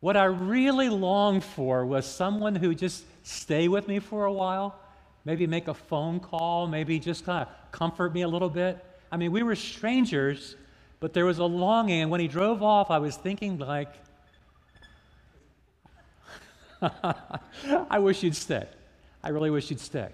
What 0.00 0.16
I 0.16 0.24
really 0.24 0.88
longed 0.88 1.44
for 1.44 1.86
was 1.86 2.06
someone 2.06 2.56
who 2.56 2.74
just 2.74 3.04
stay 3.22 3.68
with 3.68 3.86
me 3.86 4.00
for 4.00 4.24
a 4.24 4.32
while, 4.32 4.78
maybe 5.24 5.46
make 5.46 5.68
a 5.68 5.74
phone 5.74 6.20
call, 6.20 6.66
maybe 6.66 6.98
just 6.98 7.24
kind 7.24 7.46
of 7.46 7.70
comfort 7.70 8.12
me 8.12 8.22
a 8.22 8.28
little 8.28 8.50
bit. 8.50 8.84
I 9.12 9.16
mean, 9.16 9.30
we 9.30 9.42
were 9.42 9.54
strangers, 9.54 10.56
but 11.00 11.12
there 11.12 11.24
was 11.24 11.38
a 11.38 11.44
longing. 11.44 12.02
And 12.02 12.10
when 12.10 12.20
he 12.20 12.28
drove 12.28 12.62
off, 12.62 12.90
I 12.90 12.98
was 12.98 13.16
thinking, 13.16 13.58
like, 13.58 13.92
I 16.82 17.98
wish 17.98 18.22
you'd 18.22 18.36
stay. 18.36 18.66
I 19.22 19.28
really 19.30 19.50
wish 19.50 19.70
you'd 19.70 19.80
stay. 19.80 20.08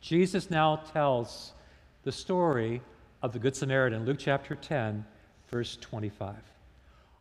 Jesus 0.00 0.50
now 0.50 0.76
tells 0.76 1.52
the 2.04 2.12
story 2.12 2.80
of 3.22 3.32
the 3.32 3.38
Good 3.38 3.56
Samaritan, 3.56 4.04
Luke 4.04 4.18
chapter 4.18 4.54
10, 4.54 5.04
verse 5.50 5.76
25. 5.80 6.36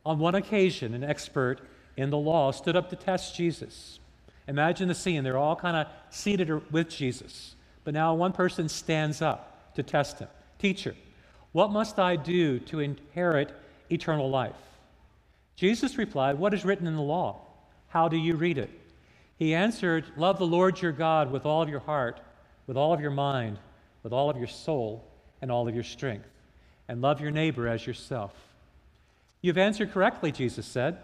On 0.05 0.19
one 0.19 0.35
occasion, 0.35 0.93
an 0.93 1.03
expert 1.03 1.59
in 1.97 2.09
the 2.09 2.17
law 2.17 2.51
stood 2.51 2.75
up 2.75 2.89
to 2.89 2.95
test 2.95 3.35
Jesus. 3.35 3.99
Imagine 4.47 4.87
the 4.87 4.95
scene. 4.95 5.23
They're 5.23 5.37
all 5.37 5.55
kind 5.55 5.75
of 5.75 5.87
seated 6.09 6.71
with 6.71 6.89
Jesus. 6.89 7.55
But 7.83 7.93
now 7.93 8.13
one 8.13 8.31
person 8.31 8.69
stands 8.69 9.21
up 9.21 9.73
to 9.75 9.83
test 9.83 10.19
him. 10.19 10.29
Teacher, 10.59 10.95
what 11.51 11.71
must 11.71 11.99
I 11.99 12.15
do 12.15 12.59
to 12.59 12.79
inherit 12.79 13.51
eternal 13.89 14.29
life? 14.29 14.55
Jesus 15.55 15.97
replied, 15.97 16.37
What 16.37 16.53
is 16.53 16.63
written 16.63 16.87
in 16.87 16.95
the 16.95 17.01
law? 17.01 17.41
How 17.87 18.07
do 18.07 18.17
you 18.17 18.35
read 18.35 18.57
it? 18.57 18.69
He 19.37 19.53
answered, 19.53 20.05
Love 20.15 20.37
the 20.37 20.47
Lord 20.47 20.81
your 20.81 20.91
God 20.91 21.31
with 21.31 21.45
all 21.45 21.61
of 21.61 21.69
your 21.69 21.79
heart, 21.79 22.19
with 22.67 22.77
all 22.77 22.93
of 22.93 23.01
your 23.01 23.11
mind, 23.11 23.57
with 24.03 24.13
all 24.13 24.29
of 24.29 24.37
your 24.37 24.47
soul, 24.47 25.03
and 25.41 25.51
all 25.51 25.67
of 25.67 25.73
your 25.75 25.83
strength, 25.83 26.27
and 26.87 27.01
love 27.01 27.21
your 27.21 27.31
neighbor 27.31 27.67
as 27.67 27.87
yourself. 27.87 28.33
You've 29.41 29.57
answered 29.57 29.91
correctly, 29.91 30.31
Jesus 30.31 30.65
said. 30.65 30.97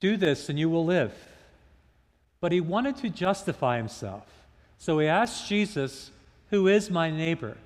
Do 0.00 0.16
this 0.16 0.48
and 0.48 0.58
you 0.58 0.70
will 0.70 0.84
live. 0.84 1.12
But 2.40 2.52
he 2.52 2.60
wanted 2.60 2.96
to 2.96 3.10
justify 3.10 3.76
himself. 3.76 4.26
So 4.78 4.98
he 4.98 5.06
asked 5.06 5.46
Jesus, 5.46 6.10
Who 6.50 6.66
is 6.68 6.90
my 6.90 7.10
neighbor? 7.10 7.58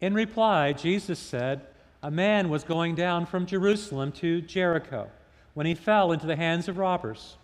In 0.00 0.12
reply, 0.12 0.74
Jesus 0.74 1.18
said, 1.18 1.62
A 2.02 2.10
man 2.10 2.50
was 2.50 2.64
going 2.64 2.94
down 2.94 3.24
from 3.24 3.46
Jerusalem 3.46 4.12
to 4.12 4.42
Jericho 4.42 5.08
when 5.54 5.66
he 5.66 5.74
fell 5.74 6.12
into 6.12 6.26
the 6.26 6.36
hands 6.36 6.68
of 6.68 6.78
robbers. 6.78 7.36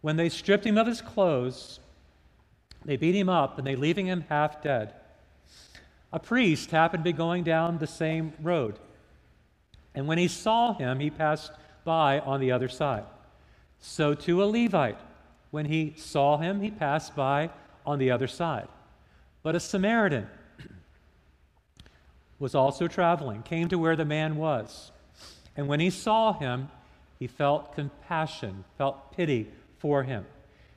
When 0.00 0.16
they 0.16 0.28
stripped 0.28 0.64
him 0.64 0.78
of 0.78 0.86
his 0.86 1.02
clothes 1.02 1.80
They 2.84 2.96
beat 2.96 3.14
him 3.14 3.28
up 3.28 3.58
and 3.58 3.66
they 3.66 3.76
leaving 3.76 4.06
him 4.06 4.24
half 4.28 4.62
dead. 4.62 4.94
A 6.12 6.18
priest 6.18 6.70
happened 6.70 7.04
to 7.04 7.10
be 7.10 7.16
going 7.16 7.44
down 7.44 7.78
the 7.78 7.86
same 7.86 8.32
road. 8.40 8.78
And 9.94 10.06
when 10.06 10.18
he 10.18 10.28
saw 10.28 10.74
him, 10.74 11.00
he 11.00 11.10
passed 11.10 11.52
by 11.84 12.20
on 12.20 12.40
the 12.40 12.52
other 12.52 12.68
side. 12.68 13.04
So 13.80 14.14
to 14.14 14.42
a 14.42 14.46
Levite, 14.46 14.98
when 15.50 15.66
he 15.66 15.94
saw 15.96 16.38
him, 16.38 16.60
he 16.60 16.70
passed 16.70 17.14
by 17.16 17.50
on 17.84 17.98
the 17.98 18.10
other 18.10 18.28
side. 18.28 18.68
But 19.42 19.54
a 19.54 19.60
Samaritan 19.60 20.28
was 22.38 22.54
also 22.54 22.88
traveling, 22.88 23.42
came 23.42 23.68
to 23.68 23.78
where 23.78 23.96
the 23.96 24.04
man 24.04 24.36
was. 24.36 24.90
And 25.56 25.68
when 25.68 25.80
he 25.80 25.90
saw 25.90 26.32
him, 26.32 26.70
he 27.18 27.26
felt 27.26 27.74
compassion, 27.74 28.64
felt 28.78 29.16
pity 29.16 29.48
for 29.78 30.02
him. 30.02 30.26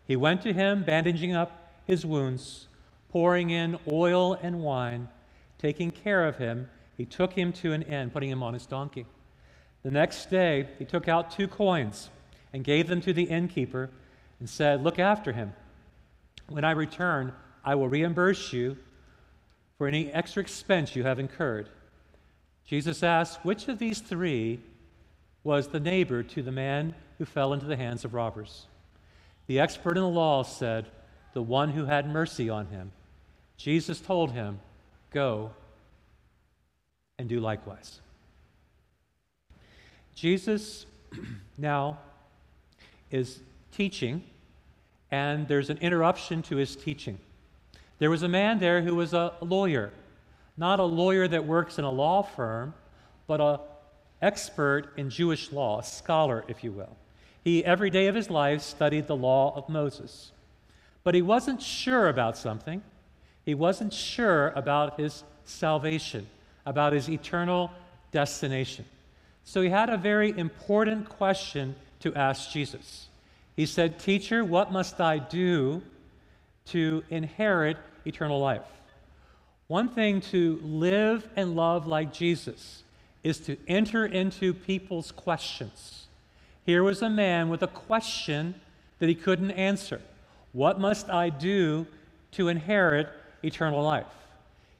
He 0.07 0.15
went 0.15 0.41
to 0.43 0.53
him, 0.53 0.83
bandaging 0.83 1.35
up 1.35 1.64
his 1.85 2.05
wounds, 2.05 2.67
pouring 3.09 3.49
in 3.49 3.77
oil 3.91 4.33
and 4.33 4.61
wine, 4.61 5.07
taking 5.57 5.91
care 5.91 6.25
of 6.27 6.37
him. 6.37 6.69
He 6.97 7.05
took 7.05 7.33
him 7.33 7.51
to 7.53 7.73
an 7.73 7.81
inn, 7.83 8.09
putting 8.09 8.29
him 8.29 8.43
on 8.43 8.53
his 8.53 8.65
donkey. 8.65 9.05
The 9.83 9.91
next 9.91 10.29
day, 10.29 10.67
he 10.79 10.85
took 10.85 11.07
out 11.07 11.31
two 11.31 11.47
coins 11.47 12.09
and 12.53 12.63
gave 12.63 12.87
them 12.87 13.01
to 13.01 13.13
the 13.13 13.23
innkeeper 13.23 13.89
and 14.39 14.49
said, 14.49 14.83
Look 14.83 14.99
after 14.99 15.31
him. 15.31 15.53
When 16.49 16.63
I 16.63 16.71
return, 16.71 17.33
I 17.63 17.75
will 17.75 17.89
reimburse 17.89 18.53
you 18.53 18.77
for 19.77 19.87
any 19.87 20.11
extra 20.11 20.41
expense 20.41 20.95
you 20.95 21.03
have 21.03 21.19
incurred. 21.19 21.69
Jesus 22.65 23.03
asked, 23.03 23.43
Which 23.43 23.67
of 23.67 23.77
these 23.77 23.99
three 23.99 24.59
was 25.43 25.67
the 25.67 25.79
neighbor 25.79 26.23
to 26.23 26.41
the 26.41 26.51
man 26.51 26.95
who 27.17 27.25
fell 27.25 27.53
into 27.53 27.65
the 27.65 27.75
hands 27.75 28.05
of 28.05 28.13
robbers? 28.13 28.67
The 29.47 29.59
expert 29.59 29.97
in 29.97 30.03
the 30.03 30.09
law 30.09 30.43
said, 30.43 30.87
The 31.35 31.43
one 31.43 31.71
who 31.71 31.83
had 31.83 32.09
mercy 32.09 32.49
on 32.49 32.67
him. 32.67 32.93
Jesus 33.57 33.99
told 33.99 34.31
him, 34.31 34.61
Go 35.11 35.51
and 37.19 37.27
do 37.27 37.41
likewise. 37.41 37.99
Jesus 40.15 40.85
now 41.57 41.97
is 43.11 43.41
teaching, 43.73 44.23
and 45.11 45.45
there's 45.49 45.69
an 45.69 45.77
interruption 45.79 46.41
to 46.43 46.55
his 46.55 46.73
teaching. 46.77 47.19
There 47.99 48.09
was 48.09 48.23
a 48.23 48.29
man 48.29 48.59
there 48.59 48.81
who 48.81 48.95
was 48.95 49.13
a 49.13 49.33
lawyer, 49.41 49.91
not 50.55 50.79
a 50.79 50.85
lawyer 50.85 51.27
that 51.27 51.45
works 51.45 51.77
in 51.77 51.83
a 51.83 51.91
law 51.91 52.23
firm, 52.23 52.73
but 53.27 53.41
an 53.41 53.59
expert 54.21 54.93
in 54.95 55.09
Jewish 55.09 55.51
law, 55.51 55.79
a 55.79 55.83
scholar, 55.83 56.45
if 56.47 56.63
you 56.63 56.71
will. 56.71 56.95
He, 57.43 57.63
every 57.65 57.89
day 57.89 58.07
of 58.07 58.15
his 58.15 58.29
life, 58.29 58.61
studied 58.61 59.07
the 59.07 59.17
law 59.17 59.53
of 59.57 59.67
Moses. 59.67 60.31
But 61.05 61.13
he 61.13 61.21
wasn't 61.21 61.61
sure 61.61 62.09
about 62.09 62.35
something. 62.35 62.81
He 63.45 63.53
wasn't 63.53 63.93
sure 63.93 64.49
about 64.49 64.99
his 64.99 65.23
salvation, 65.45 66.27
about 66.65 66.93
his 66.93 67.07
eternal 67.07 67.71
destination. 68.11 68.85
So 69.43 69.61
he 69.61 69.69
had 69.69 69.91
a 69.91 69.97
very 69.97 70.35
important 70.35 71.07
question 71.07 71.75
to 71.99 72.13
ask 72.15 72.49
Jesus. 72.49 73.07
He 73.55 73.67
said, 73.67 73.99
Teacher, 73.99 74.43
what 74.43 74.71
must 74.71 74.99
I 74.99 75.19
do 75.19 75.83
to 76.67 77.03
inherit 77.11 77.77
eternal 78.05 78.39
life? 78.39 78.63
One 79.67 79.89
thing 79.89 80.21
to 80.21 80.59
live 80.63 81.29
and 81.35 81.55
love 81.55 81.85
like 81.85 82.13
Jesus 82.13 82.83
is 83.23 83.39
to 83.41 83.57
enter 83.67 84.07
into 84.07 84.55
people's 84.55 85.11
questions. 85.11 86.07
Here 86.65 86.83
was 86.83 87.03
a 87.03 87.09
man 87.11 87.49
with 87.49 87.61
a 87.61 87.67
question 87.67 88.55
that 88.97 89.07
he 89.07 89.13
couldn't 89.13 89.51
answer 89.51 90.01
What 90.55 90.79
must 90.79 91.09
I 91.09 91.31
do 91.31 91.85
to 92.31 92.47
inherit 92.47 93.09
eternal 93.43 93.83
life? 93.83 94.05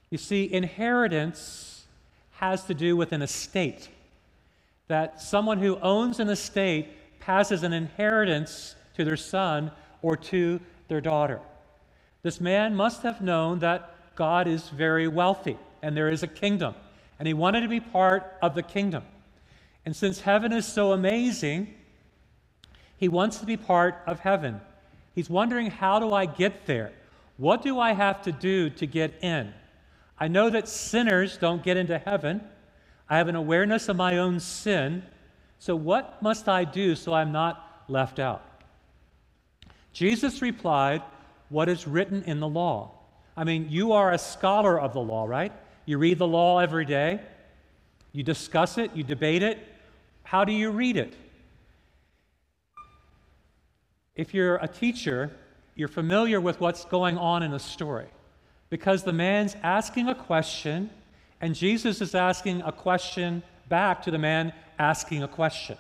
You 0.10 0.18
see, 0.18 0.52
inheritance 0.52 1.84
has 2.32 2.64
to 2.68 2.74
do 2.74 2.96
with 2.96 3.12
an 3.12 3.22
estate 3.22 3.90
that 4.88 5.22
someone 5.22 5.58
who 5.58 5.78
owns 5.80 6.22
an 6.22 6.30
estate 6.30 7.20
passes 7.20 7.64
an 7.64 7.74
inheritance 7.74 8.76
to 8.96 9.04
their 9.04 9.18
son 9.18 9.70
or 10.02 10.16
to 10.16 10.62
their 10.88 11.02
daughter. 11.02 11.42
This 12.22 12.40
man 12.40 12.74
must 12.74 13.02
have 13.02 13.20
known 13.20 13.60
that 13.60 14.16
God 14.16 14.48
is 14.48 14.70
very 14.70 15.10
wealthy 15.10 15.58
and 15.82 15.98
there 15.98 16.08
is 16.08 16.24
a 16.24 16.28
kingdom, 16.28 16.74
and 17.20 17.28
he 17.28 17.34
wanted 17.34 17.62
to 17.62 17.68
be 17.68 17.82
part 17.82 18.38
of 18.42 18.56
the 18.56 18.64
kingdom. 18.64 19.04
And 19.86 19.94
since 19.94 20.22
heaven 20.22 20.54
is 20.54 20.66
so 20.66 20.94
amazing, 20.94 21.74
he 22.96 23.10
wants 23.10 23.40
to 23.40 23.46
be 23.46 23.58
part 23.58 24.02
of 24.08 24.20
heaven. 24.22 24.62
He's 25.16 25.30
wondering, 25.30 25.72
how 25.72 26.00
do 26.00 26.14
I 26.14 26.26
get 26.26 26.66
there? 26.66 26.92
What 27.38 27.62
do 27.62 27.80
I 27.80 27.94
have 27.94 28.22
to 28.24 28.32
do 28.34 28.70
to 28.72 28.86
get 28.86 29.24
in? 29.24 29.54
I 30.20 30.28
know 30.28 30.50
that 30.50 30.68
sinners 30.68 31.38
don't 31.38 31.64
get 31.64 31.78
into 31.78 31.98
heaven. 31.98 32.42
I 33.10 33.18
have 33.18 33.30
an 33.30 33.36
awareness 33.36 33.90
of 33.90 33.96
my 33.96 34.18
own 34.18 34.40
sin. 34.40 35.04
So, 35.58 35.76
what 35.76 36.22
must 36.22 36.48
I 36.48 36.66
do 36.66 36.96
so 36.96 37.14
I'm 37.14 37.32
not 37.32 37.84
left 37.88 38.20
out? 38.20 38.44
Jesus 39.94 40.42
replied, 40.42 41.02
What 41.50 41.70
is 41.70 41.88
written 41.88 42.24
in 42.24 42.40
the 42.40 42.48
law? 42.48 42.92
I 43.38 43.44
mean, 43.44 43.68
you 43.70 43.94
are 43.94 44.12
a 44.12 44.18
scholar 44.18 44.80
of 44.80 44.94
the 44.94 45.02
law, 45.02 45.26
right? 45.26 45.52
You 45.86 45.98
read 45.98 46.18
the 46.18 46.28
law 46.28 46.60
every 46.60 46.86
day, 46.86 47.22
you 48.12 48.24
discuss 48.24 48.78
it, 48.78 48.92
you 48.96 49.04
debate 49.04 49.44
it. 49.44 49.60
How 50.24 50.46
do 50.46 50.52
you 50.52 50.72
read 50.72 50.98
it? 50.98 51.16
If 54.16 54.34
you're 54.34 54.56
a 54.58 54.68
teacher, 54.68 55.32
you're 55.76 55.88
familiar 55.88 56.40
with 56.40 56.60
what's 56.62 56.86
going 56.86 57.18
on 57.18 57.44
in 57.44 57.54
a 57.54 57.60
story 57.60 58.08
because 58.70 59.04
the 59.04 59.14
man's 59.14 59.56
asking 59.62 60.08
a 60.08 60.16
question 60.16 60.90
and 61.42 61.54
Jesus 61.54 62.02
is 62.02 62.16
asking 62.16 62.62
a 62.62 62.72
question 62.72 63.44
back 63.68 64.04
to 64.04 64.12
the 64.12 64.18
man 64.18 64.54
asking 64.80 65.24
a 65.24 65.28
question. 65.28 65.78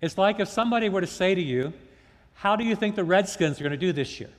It's 0.00 0.16
like 0.16 0.40
if 0.40 0.48
somebody 0.48 0.88
were 0.88 1.00
to 1.00 1.06
say 1.06 1.34
to 1.34 1.40
you, 1.40 1.72
How 2.34 2.56
do 2.56 2.64
you 2.64 2.74
think 2.74 2.96
the 2.96 3.04
Redskins 3.04 3.60
are 3.60 3.64
going 3.64 3.72
to 3.72 3.76
do 3.76 3.92
this 3.92 4.18
year? 4.18 4.30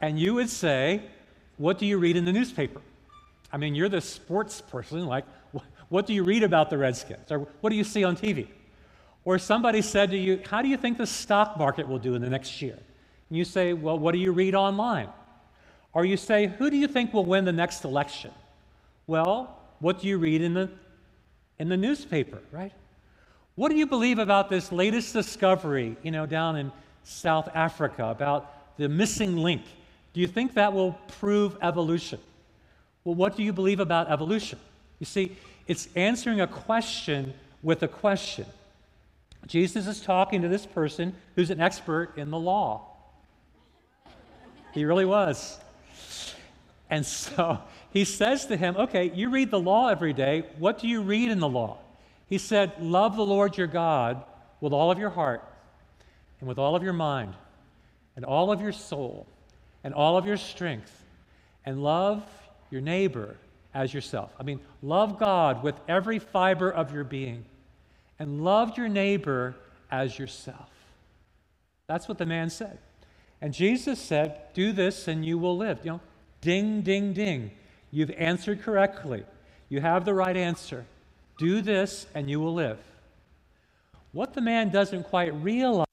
And 0.00 0.18
you 0.18 0.34
would 0.34 0.48
say, 0.48 1.02
What 1.56 1.78
do 1.78 1.86
you 1.86 1.98
read 1.98 2.16
in 2.16 2.24
the 2.24 2.32
newspaper? 2.32 2.80
I 3.52 3.56
mean, 3.56 3.74
you're 3.74 3.88
the 3.88 4.00
sports 4.00 4.60
person. 4.60 5.06
Like, 5.06 5.24
what 5.88 6.06
do 6.06 6.14
you 6.14 6.22
read 6.22 6.42
about 6.42 6.70
the 6.70 6.78
Redskins? 6.78 7.30
Or 7.30 7.48
what 7.60 7.70
do 7.70 7.76
you 7.76 7.84
see 7.84 8.04
on 8.04 8.16
TV? 8.16 8.48
Or 9.24 9.38
somebody 9.38 9.82
said 9.82 10.10
to 10.10 10.16
you, 10.16 10.40
How 10.48 10.62
do 10.62 10.68
you 10.68 10.76
think 10.76 10.98
the 10.98 11.06
stock 11.06 11.56
market 11.56 11.86
will 11.88 11.98
do 11.98 12.14
in 12.14 12.22
the 12.22 12.30
next 12.30 12.62
year? 12.62 12.78
And 13.28 13.38
you 13.38 13.44
say, 13.44 13.72
Well, 13.72 13.98
what 13.98 14.12
do 14.12 14.18
you 14.18 14.32
read 14.32 14.54
online? 14.54 15.08
Or 15.92 16.04
you 16.04 16.16
say, 16.16 16.46
Who 16.46 16.70
do 16.70 16.76
you 16.76 16.88
think 16.88 17.12
will 17.12 17.24
win 17.24 17.44
the 17.44 17.52
next 17.52 17.84
election? 17.84 18.32
Well, 19.06 19.56
what 19.80 20.00
do 20.00 20.08
you 20.08 20.18
read 20.18 20.40
in 20.42 20.54
the, 20.54 20.70
in 21.58 21.68
the 21.68 21.76
newspaper, 21.76 22.38
right? 22.52 22.72
What 23.56 23.70
do 23.70 23.76
you 23.76 23.86
believe 23.86 24.18
about 24.18 24.48
this 24.48 24.72
latest 24.72 25.12
discovery, 25.12 25.96
you 26.02 26.10
know, 26.10 26.26
down 26.26 26.56
in 26.56 26.72
South 27.04 27.48
Africa 27.54 28.06
about 28.06 28.76
the 28.78 28.88
missing 28.88 29.36
link? 29.36 29.62
Do 30.12 30.20
you 30.20 30.26
think 30.26 30.54
that 30.54 30.72
will 30.72 30.92
prove 31.18 31.56
evolution? 31.60 32.20
Well, 33.04 33.14
what 33.14 33.36
do 33.36 33.42
you 33.42 33.52
believe 33.52 33.80
about 33.80 34.10
evolution? 34.10 34.58
You 34.98 35.06
see, 35.06 35.36
it's 35.66 35.88
answering 35.94 36.40
a 36.40 36.46
question 36.46 37.34
with 37.62 37.82
a 37.82 37.88
question. 37.88 38.46
Jesus 39.46 39.86
is 39.86 40.00
talking 40.00 40.42
to 40.42 40.48
this 40.48 40.66
person 40.66 41.14
who's 41.34 41.50
an 41.50 41.60
expert 41.60 42.12
in 42.16 42.30
the 42.30 42.38
law. 42.38 42.86
He 44.72 44.84
really 44.84 45.04
was. 45.04 45.58
And 46.88 47.04
so 47.06 47.60
he 47.92 48.04
says 48.04 48.46
to 48.46 48.56
him, 48.56 48.76
Okay, 48.76 49.10
you 49.14 49.30
read 49.30 49.50
the 49.50 49.60
law 49.60 49.88
every 49.88 50.12
day. 50.12 50.44
What 50.58 50.78
do 50.78 50.88
you 50.88 51.02
read 51.02 51.30
in 51.30 51.40
the 51.40 51.48
law? 51.48 51.78
He 52.26 52.38
said, 52.38 52.72
Love 52.80 53.16
the 53.16 53.26
Lord 53.26 53.56
your 53.56 53.66
God 53.66 54.22
with 54.60 54.72
all 54.72 54.90
of 54.90 54.98
your 54.98 55.10
heart, 55.10 55.42
and 56.38 56.48
with 56.48 56.58
all 56.58 56.76
of 56.76 56.82
your 56.82 56.92
mind, 56.92 57.34
and 58.14 58.24
all 58.24 58.52
of 58.52 58.60
your 58.60 58.72
soul, 58.72 59.26
and 59.82 59.94
all 59.94 60.16
of 60.18 60.26
your 60.26 60.36
strength, 60.36 61.04
and 61.64 61.82
love 61.82 62.22
your 62.70 62.80
neighbor 62.82 63.36
as 63.74 63.94
yourself. 63.94 64.30
I 64.38 64.42
mean, 64.42 64.60
love 64.82 65.18
God 65.18 65.62
with 65.62 65.74
every 65.88 66.18
fiber 66.18 66.70
of 66.70 66.92
your 66.92 67.04
being, 67.04 67.44
and 68.20 68.44
love 68.44 68.78
your 68.78 68.88
neighbor 68.88 69.56
as 69.90 70.16
yourself. 70.16 70.70
That's 71.88 72.06
what 72.06 72.18
the 72.18 72.26
man 72.26 72.50
said. 72.50 72.78
And 73.40 73.52
Jesus 73.52 73.98
said, 73.98 74.42
Do 74.54 74.70
this 74.70 75.08
and 75.08 75.24
you 75.24 75.38
will 75.38 75.56
live. 75.56 75.80
You 75.82 75.92
know, 75.92 76.00
Ding, 76.40 76.80
ding, 76.82 77.12
ding. 77.12 77.50
You've 77.90 78.10
answered 78.12 78.62
correctly. 78.62 79.24
You 79.68 79.80
have 79.80 80.04
the 80.04 80.14
right 80.14 80.36
answer. 80.36 80.86
Do 81.38 81.60
this 81.60 82.06
and 82.14 82.30
you 82.30 82.40
will 82.40 82.54
live. 82.54 82.78
What 84.12 84.34
the 84.34 84.40
man 84.40 84.70
doesn't 84.70 85.04
quite 85.04 85.34
realize 85.34 85.86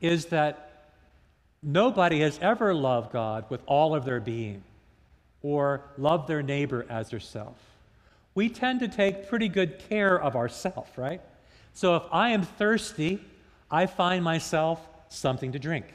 is 0.00 0.26
that 0.26 0.90
nobody 1.62 2.20
has 2.20 2.38
ever 2.40 2.74
loved 2.74 3.12
God 3.12 3.44
with 3.48 3.60
all 3.66 3.94
of 3.94 4.04
their 4.04 4.20
being 4.20 4.62
or 5.42 5.82
loved 5.96 6.28
their 6.28 6.42
neighbor 6.42 6.84
as 6.88 7.10
herself. 7.10 7.56
We 8.34 8.48
tend 8.48 8.80
to 8.80 8.88
take 8.88 9.28
pretty 9.28 9.48
good 9.48 9.78
care 9.88 10.20
of 10.20 10.34
ourselves, 10.34 10.90
right? 10.96 11.20
So 11.72 11.96
if 11.96 12.02
I 12.10 12.30
am 12.30 12.42
thirsty, 12.42 13.20
I 13.70 13.86
find 13.86 14.24
myself 14.24 14.80
something 15.08 15.52
to 15.52 15.58
drink. 15.58 15.86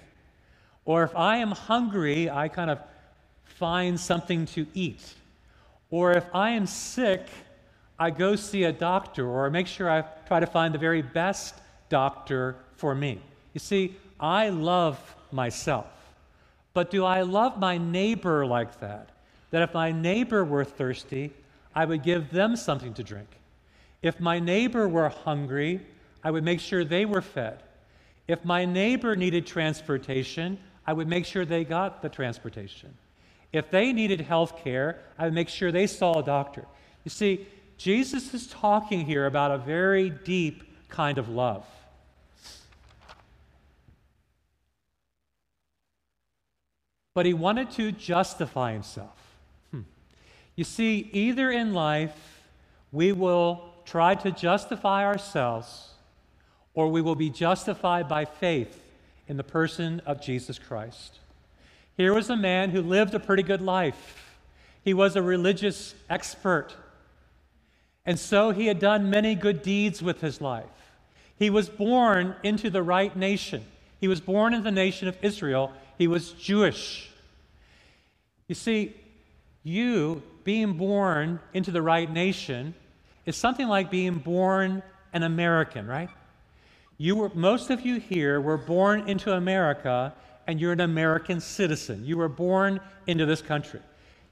Or 0.85 1.03
if 1.03 1.15
I 1.15 1.37
am 1.37 1.51
hungry, 1.51 2.29
I 2.29 2.47
kind 2.47 2.69
of 2.69 2.79
find 3.43 3.99
something 3.99 4.45
to 4.47 4.65
eat. 4.73 5.13
Or 5.91 6.13
if 6.13 6.25
I 6.33 6.51
am 6.51 6.65
sick, 6.65 7.27
I 7.99 8.09
go 8.11 8.35
see 8.35 8.63
a 8.63 8.71
doctor 8.71 9.27
or 9.27 9.49
make 9.49 9.67
sure 9.67 9.89
I 9.89 10.03
try 10.27 10.39
to 10.39 10.47
find 10.47 10.73
the 10.73 10.79
very 10.79 11.01
best 11.01 11.55
doctor 11.89 12.55
for 12.77 12.95
me. 12.95 13.19
You 13.53 13.59
see, 13.59 13.97
I 14.19 14.49
love 14.49 14.99
myself. 15.31 15.87
But 16.73 16.91
do 16.91 17.03
I 17.03 17.21
love 17.21 17.59
my 17.59 17.77
neighbor 17.77 18.45
like 18.45 18.79
that? 18.79 19.09
That 19.51 19.63
if 19.63 19.73
my 19.73 19.91
neighbor 19.91 20.45
were 20.45 20.63
thirsty, 20.63 21.33
I 21.75 21.85
would 21.85 22.03
give 22.03 22.31
them 22.31 22.55
something 22.55 22.93
to 22.95 23.03
drink. 23.03 23.29
If 24.01 24.19
my 24.19 24.39
neighbor 24.39 24.87
were 24.87 25.09
hungry, 25.09 25.81
I 26.23 26.31
would 26.31 26.43
make 26.43 26.59
sure 26.59 26.83
they 26.83 27.05
were 27.05 27.21
fed. 27.21 27.61
If 28.27 28.45
my 28.45 28.65
neighbor 28.65 29.15
needed 29.15 29.45
transportation, 29.45 30.59
I 30.85 30.93
would 30.93 31.07
make 31.07 31.25
sure 31.25 31.45
they 31.45 31.63
got 31.63 32.01
the 32.01 32.09
transportation. 32.09 32.93
If 33.51 33.71
they 33.71 33.93
needed 33.93 34.21
health 34.21 34.63
care, 34.63 35.01
I 35.17 35.25
would 35.25 35.33
make 35.33 35.49
sure 35.49 35.71
they 35.71 35.87
saw 35.87 36.19
a 36.19 36.23
doctor. 36.23 36.65
You 37.03 37.09
see, 37.09 37.47
Jesus 37.77 38.33
is 38.33 38.47
talking 38.47 39.05
here 39.05 39.25
about 39.25 39.51
a 39.51 39.57
very 39.57 40.09
deep 40.09 40.63
kind 40.89 41.17
of 41.17 41.29
love. 41.29 41.65
But 47.13 47.25
he 47.25 47.33
wanted 47.33 47.71
to 47.71 47.91
justify 47.91 48.73
himself. 48.73 49.28
You 50.59 50.65
see, 50.65 51.09
either 51.13 51.49
in 51.49 51.73
life 51.73 52.43
we 52.91 53.13
will 53.13 53.63
try 53.85 54.13
to 54.15 54.29
justify 54.29 55.05
ourselves 55.05 55.91
or 56.73 56.89
we 56.89 56.99
will 57.01 57.15
be 57.15 57.29
justified 57.29 58.09
by 58.09 58.25
faith 58.25 58.77
in 59.29 59.37
the 59.37 59.43
person 59.45 60.01
of 60.05 60.21
Jesus 60.21 60.59
Christ. 60.59 61.19
Here 61.95 62.13
was 62.13 62.29
a 62.29 62.35
man 62.35 62.71
who 62.71 62.81
lived 62.81 63.13
a 63.13 63.21
pretty 63.21 63.41
good 63.41 63.61
life. 63.61 64.35
He 64.83 64.93
was 64.93 65.15
a 65.15 65.21
religious 65.21 65.95
expert. 66.09 66.75
And 68.05 68.19
so 68.19 68.51
he 68.51 68.67
had 68.67 68.79
done 68.79 69.09
many 69.09 69.35
good 69.35 69.61
deeds 69.61 70.03
with 70.03 70.19
his 70.19 70.41
life. 70.41 70.65
He 71.37 71.49
was 71.49 71.69
born 71.69 72.35
into 72.43 72.69
the 72.69 72.83
right 72.83 73.15
nation. 73.15 73.63
He 74.01 74.09
was 74.09 74.19
born 74.19 74.53
in 74.53 74.63
the 74.63 74.71
nation 74.71 75.07
of 75.07 75.15
Israel. 75.21 75.71
He 75.97 76.07
was 76.07 76.31
Jewish. 76.31 77.09
You 78.49 78.55
see, 78.55 78.93
you 79.63 80.21
being 80.49 80.73
born 80.73 81.39
into 81.53 81.69
the 81.69 81.79
right 81.79 82.11
nation 82.11 82.73
is 83.27 83.37
something 83.37 83.67
like 83.67 83.91
being 83.91 84.15
born 84.15 84.81
an 85.13 85.21
American, 85.21 85.85
right? 85.85 86.09
You 86.97 87.17
were, 87.17 87.31
most 87.35 87.69
of 87.69 87.85
you 87.85 87.99
here 87.99 88.41
were 88.41 88.57
born 88.57 89.07
into 89.07 89.31
America 89.31 90.11
and 90.47 90.59
you're 90.59 90.71
an 90.71 90.79
American 90.79 91.39
citizen. 91.39 92.03
You 92.03 92.17
were 92.17 92.27
born 92.27 92.79
into 93.05 93.27
this 93.27 93.43
country. 93.43 93.81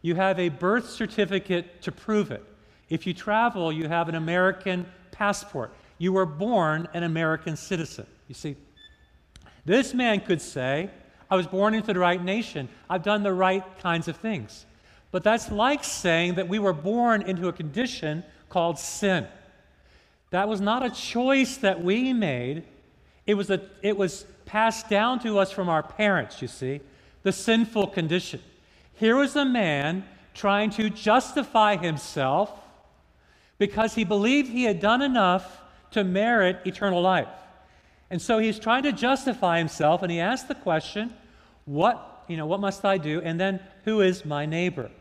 You 0.02 0.16
have 0.16 0.40
a 0.40 0.50
birth 0.50 0.90
certificate 0.90 1.84
to 1.84 1.92
prove 1.92 2.32
it. 2.32 2.44
If 2.90 3.06
you 3.06 3.14
travel, 3.14 3.72
you 3.72 3.88
have 3.88 4.10
an 4.10 4.16
American 4.16 4.88
passport. 5.12 5.72
You 6.00 6.14
were 6.14 6.26
born 6.26 6.88
an 6.96 7.04
American 7.04 7.56
citizen. 7.56 8.08
You 8.28 8.34
see, 8.34 8.56
this 9.66 9.94
man 9.94 10.22
could 10.22 10.42
say, 10.42 10.90
I 11.30 11.36
was 11.36 11.46
born 11.46 11.76
into 11.76 11.94
the 11.94 12.00
right 12.00 12.24
nation. 12.24 12.70
I've 12.90 13.04
done 13.04 13.22
the 13.22 13.34
right 13.34 13.64
kinds 13.78 14.08
of 14.08 14.18
things. 14.18 14.66
But 15.18 15.24
that's 15.24 15.50
like 15.50 15.84
saying 15.84 16.36
that 16.36 16.48
we 16.48 16.60
were 16.60 16.74
born 16.74 17.24
into 17.24 17.48
a 17.48 17.52
condition 17.52 18.24
called 18.50 18.78
sin. 18.78 19.26
That 20.30 20.48
was 20.48 20.62
not 20.62 20.86
a 20.86 20.92
choice 20.92 21.58
that 21.58 21.84
we 21.84 22.14
made. 22.14 22.66
It 23.26 23.34
was, 23.34 23.50
a, 23.50 23.64
it 23.82 23.98
was 23.98 24.28
passed 24.46 24.92
down 24.92 25.18
to 25.22 25.40
us 25.40 25.52
from 25.52 25.70
our 25.70 25.82
parents, 25.82 26.40
you 26.40 26.48
see, 26.48 26.82
the 27.24 27.32
sinful 27.32 27.88
condition. 27.88 28.42
Here 28.94 29.16
was 29.16 29.36
a 29.36 29.44
man 29.44 30.06
trying 30.36 30.70
to 30.70 30.88
justify 30.88 31.78
himself 31.78 32.52
because 33.58 33.96
he 33.96 34.04
believed 34.04 34.52
he 34.52 34.66
had 34.66 34.80
done 34.80 35.02
enough 35.02 35.62
to 35.94 36.04
merit 36.04 36.60
eternal 36.64 37.02
life. 37.02 37.28
And 38.12 38.22
so 38.22 38.38
he's 38.38 38.60
trying 38.60 38.84
to 38.84 38.92
justify 38.92 39.58
himself, 39.58 40.04
and 40.04 40.12
he 40.12 40.20
asked 40.20 40.48
the 40.48 40.54
question, 40.54 41.12
What, 41.66 42.24
you 42.28 42.38
know, 42.38 42.46
what 42.46 42.60
must 42.60 42.86
I 42.86 43.00
do? 43.00 43.20
And 43.20 43.40
then, 43.40 43.62
who 43.84 44.02
is 44.02 44.24
my 44.24 44.46
neighbor? 44.46 44.92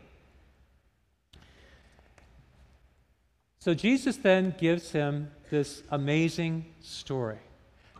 So 3.67 3.73
Jesus 3.73 4.15
then 4.15 4.55
gives 4.57 4.93
him 4.93 5.29
this 5.49 5.83
amazing 5.89 6.67
story. 6.79 7.39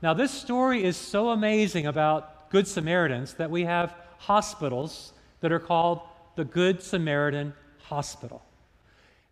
Now, 0.01 0.13
this 0.13 0.31
story 0.31 0.81
is 0.81 0.95
so 0.95 1.31
amazing 1.31 1.87
about 1.87 2.49
Good 2.49 2.69
Samaritans 2.69 3.33
that 3.33 3.51
we 3.51 3.65
have 3.65 3.93
hospitals 4.17 5.11
that 5.41 5.51
are 5.51 5.59
called 5.59 5.99
the 6.37 6.45
Good 6.45 6.81
Samaritan 6.81 7.53
Hospital. 7.79 8.45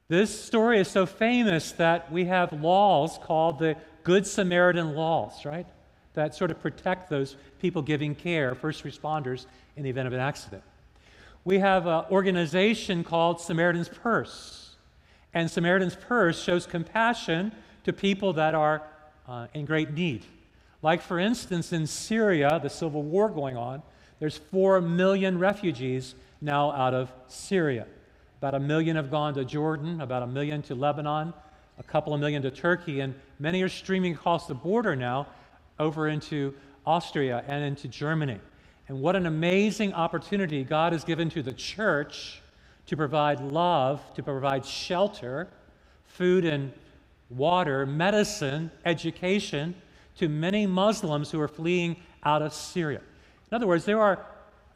This 0.09 0.37
story 0.37 0.77
is 0.77 0.89
so 0.89 1.05
famous 1.05 1.71
that 1.71 2.11
we 2.11 2.25
have 2.25 2.51
laws 2.51 3.17
called 3.23 3.59
the 3.59 3.77
Good 4.03 4.27
Samaritan 4.27 4.93
laws, 4.93 5.45
right? 5.45 5.67
That 6.15 6.35
sort 6.35 6.51
of 6.51 6.59
protect 6.59 7.09
those 7.09 7.37
people 7.61 7.81
giving 7.81 8.13
care, 8.13 8.55
first 8.55 8.83
responders, 8.83 9.45
in 9.77 9.83
the 9.83 9.89
event 9.89 10.07
of 10.07 10.11
an 10.11 10.19
accident. 10.19 10.63
We 11.45 11.59
have 11.59 11.87
an 11.87 12.03
organization 12.11 13.05
called 13.05 13.39
Samaritan's 13.39 13.87
Purse 13.87 14.64
and 15.35 15.51
Samaritan's 15.51 15.97
Purse 15.97 16.41
shows 16.41 16.65
compassion 16.65 17.51
to 17.83 17.93
people 17.93 18.33
that 18.33 18.55
are 18.55 18.81
uh, 19.27 19.47
in 19.53 19.65
great 19.65 19.91
need. 19.93 20.25
Like, 20.81 21.01
for 21.01 21.19
instance, 21.19 21.73
in 21.73 21.85
Syria, 21.85 22.59
the 22.63 22.69
civil 22.69 23.03
war 23.03 23.29
going 23.29 23.57
on, 23.57 23.83
there's 24.19 24.37
4 24.37 24.79
million 24.79 25.37
refugees 25.37 26.15
now 26.41 26.71
out 26.71 26.93
of 26.93 27.11
Syria. 27.27 27.85
About 28.39 28.55
a 28.55 28.59
million 28.59 28.95
have 28.95 29.11
gone 29.11 29.33
to 29.33 29.43
Jordan, 29.43 29.99
about 29.99 30.23
a 30.23 30.27
million 30.27 30.61
to 30.63 30.75
Lebanon, 30.75 31.33
a 31.77 31.83
couple 31.83 32.13
of 32.13 32.21
million 32.21 32.41
to 32.43 32.51
Turkey, 32.51 33.01
and 33.01 33.13
many 33.37 33.61
are 33.61 33.69
streaming 33.69 34.13
across 34.13 34.47
the 34.47 34.53
border 34.53 34.95
now 34.95 35.27
over 35.79 36.07
into 36.07 36.53
Austria 36.85 37.43
and 37.47 37.63
into 37.63 37.89
Germany. 37.89 38.39
And 38.87 39.01
what 39.01 39.17
an 39.17 39.25
amazing 39.25 39.93
opportunity 39.93 40.63
God 40.63 40.93
has 40.93 41.03
given 41.03 41.29
to 41.31 41.43
the 41.43 41.51
church 41.51 42.41
to 42.87 42.97
provide 42.97 43.41
love, 43.41 44.01
to 44.15 44.23
provide 44.23 44.65
shelter, 44.65 45.47
food 46.05 46.45
and 46.45 46.71
water, 47.29 47.85
medicine, 47.85 48.71
education 48.85 49.75
to 50.17 50.29
many 50.29 50.65
Muslims 50.65 51.31
who 51.31 51.39
are 51.41 51.47
fleeing 51.47 51.97
out 52.23 52.41
of 52.41 52.53
Syria. 52.53 53.01
In 53.51 53.55
other 53.55 53.67
words, 53.67 53.85
there 53.85 54.01
are 54.01 54.25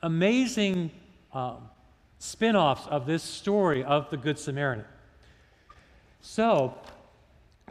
amazing 0.01 0.91
um, 1.33 1.69
spin 2.17 2.55
offs 2.55 2.87
of 2.87 3.05
this 3.05 3.23
story 3.23 3.83
of 3.83 4.09
the 4.09 4.17
Good 4.17 4.37
Samaritan. 4.37 4.85
So, 6.21 6.75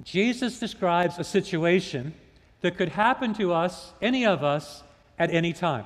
Jesus 0.03 0.59
describes 0.59 1.19
a 1.19 1.25
situation 1.25 2.15
that 2.61 2.77
could 2.77 2.89
happen 2.91 3.35
to 3.35 3.53
us, 3.53 3.93
any 4.01 4.25
of 4.25 4.43
us, 4.43 4.83
at 5.19 5.31
any 5.31 5.53
time. 5.53 5.85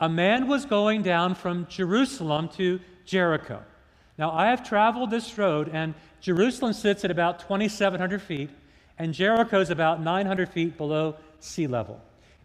A 0.00 0.08
man 0.08 0.46
was 0.46 0.64
going 0.64 1.02
down 1.02 1.34
from 1.34 1.66
Jerusalem 1.68 2.48
to 2.56 2.80
Jericho. 3.04 3.62
Now, 4.18 4.30
I 4.30 4.46
have 4.46 4.66
traveled 4.66 5.10
this 5.10 5.36
road, 5.38 5.70
and 5.72 5.94
Jerusalem 6.20 6.72
sits 6.72 7.04
at 7.04 7.10
about 7.10 7.40
2,700 7.40 8.20
feet, 8.20 8.50
and 8.98 9.12
Jericho 9.12 9.60
is 9.60 9.70
about 9.70 10.02
900 10.02 10.48
feet 10.48 10.76
below 10.76 11.16
sea 11.40 11.66
level. 11.66 12.00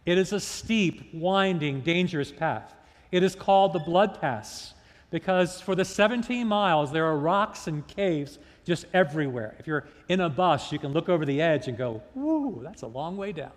It 0.06 0.18
is 0.18 0.32
a 0.32 0.40
steep, 0.40 1.12
winding, 1.12 1.82
dangerous 1.82 2.32
path. 2.32 2.74
It 3.12 3.22
is 3.22 3.34
called 3.34 3.72
the 3.72 3.78
Blood 3.78 4.20
Pass 4.20 4.74
because 5.10 5.60
for 5.60 5.74
the 5.74 5.84
17 5.84 6.46
miles, 6.46 6.92
there 6.92 7.06
are 7.06 7.16
rocks 7.16 7.66
and 7.66 7.86
caves 7.86 8.38
just 8.64 8.84
everywhere. 8.92 9.56
If 9.58 9.66
you're 9.66 9.86
in 10.08 10.20
a 10.20 10.28
bus, 10.28 10.72
you 10.72 10.78
can 10.78 10.92
look 10.92 11.08
over 11.08 11.24
the 11.24 11.40
edge 11.40 11.68
and 11.68 11.76
go, 11.76 12.02
Whoa, 12.14 12.60
that's 12.62 12.82
a 12.82 12.86
long 12.86 13.16
way 13.16 13.32
down. 13.32 13.52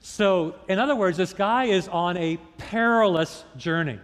So, 0.00 0.54
in 0.68 0.78
other 0.78 0.94
words, 0.96 1.16
this 1.16 1.32
guy 1.32 1.64
is 1.64 1.88
on 1.88 2.16
a 2.16 2.38
perilous 2.58 3.44
journey. 3.56 3.98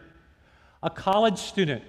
A 0.83 0.91
college 0.91 1.39
student 1.39 1.83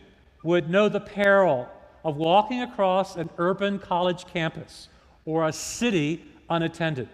would 0.44 0.70
know 0.70 0.90
the 0.90 1.00
peril 1.00 1.68
of 2.04 2.18
walking 2.18 2.62
across 2.62 3.16
an 3.16 3.30
urban 3.38 3.80
college 3.80 4.26
campus 4.26 4.90
or 5.26 5.48
a 5.48 5.54
city 5.54 6.26
unattended. 6.50 7.10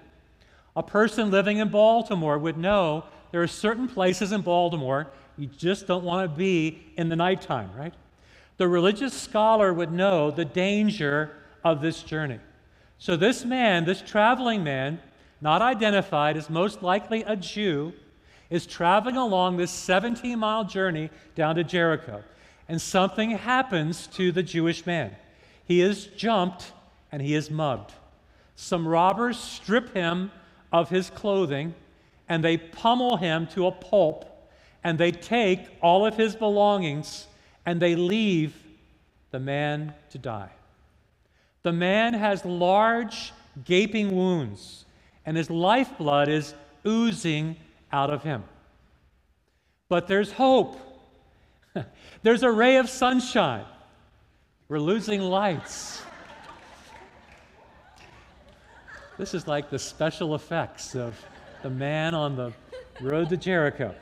A 0.76 0.84
person 0.84 1.32
living 1.32 1.58
in 1.58 1.70
Baltimore 1.70 2.38
would 2.38 2.58
know 2.58 3.06
there 3.32 3.42
are 3.42 3.48
certain 3.48 3.88
places 3.88 4.32
in 4.32 4.42
Baltimore 4.42 5.08
you 5.38 5.48
just 5.48 5.88
don't 5.88 6.04
want 6.04 6.30
to 6.30 6.38
be 6.38 6.82
in 6.98 7.10
the 7.10 7.16
nighttime, 7.16 7.70
right? 7.76 7.94
The 8.58 8.68
religious 8.68 9.14
scholar 9.14 9.74
would 9.74 9.92
know 9.92 10.32
the 10.32 10.46
danger 10.46 11.36
of 11.64 11.82
this 11.82 12.04
journey. 12.04 12.40
So, 12.98 13.18
this 13.18 13.44
man, 13.44 13.84
this 13.84 14.02
traveling 14.02 14.64
man, 14.64 15.02
not 15.42 15.62
identified 15.62 16.38
as 16.38 16.50
most 16.50 16.82
likely 16.82 17.24
a 17.24 17.36
Jew, 17.36 17.94
is 18.50 18.66
traveling 18.66 19.18
along 19.18 19.58
this 19.58 19.72
17 19.72 20.38
mile 20.38 20.64
journey 20.64 21.10
down 21.36 21.56
to 21.56 21.64
Jericho. 21.64 22.24
And 22.68 22.82
something 22.82 23.32
happens 23.32 24.08
to 24.08 24.32
the 24.32 24.44
Jewish 24.44 24.86
man. 24.86 25.16
He 25.66 25.82
is 25.82 26.08
jumped 26.08 26.72
and 27.12 27.22
he 27.22 27.36
is 27.36 27.50
mugged. 27.50 27.92
Some 28.56 28.88
robbers 28.88 29.38
strip 29.38 29.94
him 29.94 30.32
of 30.72 30.90
his 30.90 31.10
clothing 31.10 31.74
and 32.28 32.44
they 32.44 32.58
pummel 32.58 33.18
him 33.18 33.48
to 33.48 33.68
a 33.68 33.72
pulp 33.72 34.50
and 34.84 34.98
they 34.98 35.12
take 35.12 35.68
all 35.82 36.06
of 36.06 36.16
his 36.16 36.36
belongings 36.36 37.28
and 37.66 37.82
they 37.82 37.96
leave 37.96 38.56
the 39.32 39.40
man 39.40 39.94
to 40.12 40.18
die. 40.18 40.52
The 41.64 41.74
man 41.74 42.14
has 42.14 42.46
large, 42.46 43.34
gaping 43.64 44.16
wounds, 44.16 44.86
and 45.26 45.36
his 45.36 45.50
lifeblood 45.50 46.30
is 46.30 46.54
oozing 46.86 47.56
out 47.96 48.10
of 48.10 48.24
him. 48.24 48.44
But 49.88 50.08
there's 50.08 50.30
hope. 50.30 50.78
there's 52.24 52.44
a 52.44 52.52
ray 52.52 52.76
of 52.76 52.90
sunshine. 52.90 53.64
We're 54.68 54.80
losing 54.80 55.22
lights. 55.22 56.02
this 59.18 59.34
is 59.34 59.48
like 59.48 59.70
the 59.70 59.80
special 59.80 60.36
effects 60.36 60.94
of 60.94 61.18
the 61.64 61.70
man 61.70 62.14
on 62.14 62.36
the 62.36 62.52
road 63.00 63.30
to 63.30 63.38
Jericho. 63.38 63.96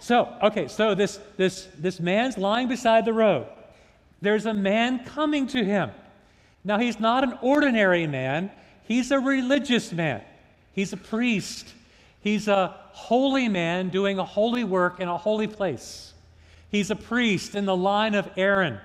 So, 0.00 0.36
okay, 0.42 0.68
so 0.68 0.94
this, 0.94 1.18
this, 1.38 1.66
this 1.78 1.98
man's 1.98 2.36
lying 2.36 2.68
beside 2.68 3.06
the 3.06 3.14
road. 3.14 3.46
There's 4.20 4.44
a 4.44 4.54
man 4.54 5.04
coming 5.04 5.46
to 5.48 5.64
him. 5.64 5.90
Now, 6.62 6.78
he's 6.78 7.00
not 7.00 7.24
an 7.24 7.38
ordinary 7.40 8.06
man, 8.06 8.50
he's 8.82 9.10
a 9.10 9.18
religious 9.18 9.92
man. 9.92 10.22
He's 10.72 10.92
a 10.92 10.98
priest. 10.98 11.66
He's 12.20 12.46
a 12.46 12.79
holy 12.92 13.48
man 13.48 13.88
doing 13.88 14.18
a 14.18 14.24
holy 14.24 14.64
work 14.64 15.00
in 15.00 15.08
a 15.08 15.16
holy 15.16 15.46
place. 15.46 16.12
He's 16.70 16.90
a 16.90 16.96
priest 16.96 17.54
in 17.54 17.66
the 17.66 17.76
line 17.76 18.14
of 18.14 18.30
Aaron. 18.36 18.78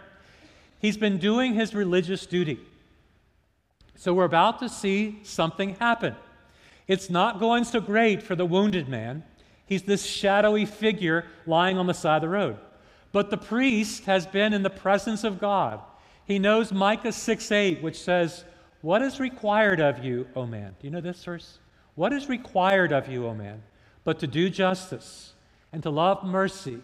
He's 0.80 0.98
been 0.98 1.18
doing 1.18 1.54
his 1.54 1.74
religious 1.74 2.26
duty. 2.26 2.60
So 3.96 4.14
we're 4.14 4.26
about 4.26 4.60
to 4.60 4.70
see 4.70 5.20
something 5.24 5.76
happen. 5.76 6.16
It's 6.88 7.10
not 7.10 7.40
going 7.40 7.64
so 7.64 7.80
great 7.80 8.22
for 8.22 8.36
the 8.36 8.46
wounded 8.46 8.88
man. 8.88 9.24
He's 9.66 9.84
this 9.84 10.06
shadowy 10.06 10.66
figure 10.66 11.26
lying 11.46 11.78
on 11.78 11.88
the 11.88 11.94
side 11.94 12.18
of 12.18 12.22
the 12.22 12.30
road. 12.30 12.58
But 13.12 13.30
the 13.30 13.38
priest 13.38 14.06
has 14.06 14.28
been 14.28 14.54
in 14.54 14.62
the 14.62 14.70
presence 14.70 15.24
of 15.24 15.40
God. 15.40 15.80
He 16.26 16.38
knows 16.38 16.72
Micah 16.72 17.12
6 17.12 17.52
8, 17.52 17.82
which 17.82 18.00
says, 18.00 18.44
What 18.82 19.02
is 19.02 19.20
required 19.20 19.80
of 19.80 20.04
you, 20.04 20.28
O 20.36 20.46
man? 20.46 20.76
Do 20.80 20.88
you 20.88 20.92
know 20.92 21.02
this 21.02 21.24
verse? 21.24 21.60
What 21.96 22.14
is 22.14 22.30
required 22.30 22.92
of 22.92 23.08
you, 23.08 23.26
O 23.26 23.34
man? 23.34 23.64
But 24.06 24.20
to 24.20 24.28
do 24.28 24.50
justice 24.50 25.34
and 25.74 25.84
to 25.84 25.90
love 25.90 26.24
mercy 26.24 26.80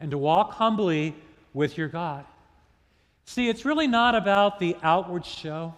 and 0.00 0.10
to 0.10 0.16
walk 0.16 0.52
humbly 0.52 1.14
with 1.52 1.76
your 1.76 1.88
God. 1.88 2.24
See, 3.26 3.50
it's 3.50 3.66
really 3.66 3.86
not 3.86 4.14
about 4.14 4.58
the 4.58 4.76
outward 4.82 5.26
show. 5.26 5.74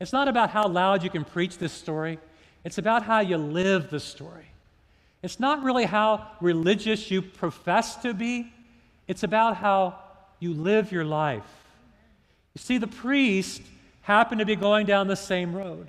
It's 0.00 0.12
not 0.12 0.28
about 0.28 0.50
how 0.50 0.66
loud 0.66 1.02
you 1.04 1.10
can 1.10 1.24
preach 1.24 1.58
this 1.58 1.72
story. 1.72 2.18
It's 2.64 2.78
about 2.78 3.02
how 3.02 3.20
you 3.20 3.36
live 3.36 3.90
the 3.90 4.00
story. 4.00 4.46
It's 5.22 5.40
not 5.40 5.62
really 5.62 5.84
how 5.84 6.30
religious 6.40 7.10
you 7.10 7.22
profess 7.22 7.96
to 7.96 8.14
be, 8.14 8.52
it's 9.08 9.22
about 9.22 9.56
how 9.56 9.98
you 10.38 10.54
live 10.54 10.92
your 10.92 11.04
life. 11.04 11.42
You 12.54 12.60
see, 12.60 12.78
the 12.78 12.86
priest 12.86 13.62
happened 14.02 14.38
to 14.38 14.46
be 14.46 14.56
going 14.56 14.86
down 14.86 15.06
the 15.08 15.16
same 15.16 15.54
road. 15.54 15.88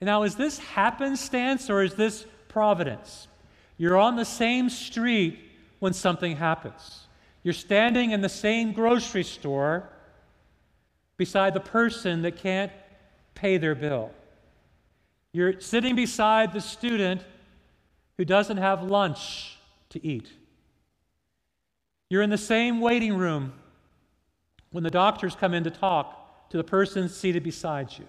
Now, 0.00 0.24
is 0.24 0.34
this 0.34 0.58
happenstance 0.58 1.70
or 1.70 1.82
is 1.82 1.94
this 1.94 2.26
providence? 2.54 3.26
You're 3.76 3.98
on 3.98 4.14
the 4.14 4.24
same 4.24 4.70
street 4.70 5.40
when 5.80 5.92
something 5.92 6.36
happens. 6.36 7.08
You're 7.42 7.52
standing 7.52 8.12
in 8.12 8.20
the 8.20 8.28
same 8.28 8.72
grocery 8.72 9.24
store 9.24 9.88
beside 11.16 11.52
the 11.52 11.60
person 11.60 12.22
that 12.22 12.36
can't 12.36 12.70
pay 13.34 13.58
their 13.58 13.74
bill. 13.74 14.12
You're 15.32 15.60
sitting 15.60 15.96
beside 15.96 16.52
the 16.52 16.60
student 16.60 17.22
who 18.16 18.24
doesn't 18.24 18.58
have 18.58 18.84
lunch 18.84 19.58
to 19.90 20.06
eat. 20.06 20.28
You're 22.08 22.22
in 22.22 22.30
the 22.30 22.38
same 22.38 22.80
waiting 22.80 23.18
room 23.18 23.52
when 24.70 24.84
the 24.84 24.90
doctors 24.90 25.34
come 25.34 25.54
in 25.54 25.64
to 25.64 25.72
talk 25.72 26.50
to 26.50 26.56
the 26.56 26.62
person 26.62 27.08
seated 27.08 27.42
beside 27.42 27.98
you. 27.98 28.06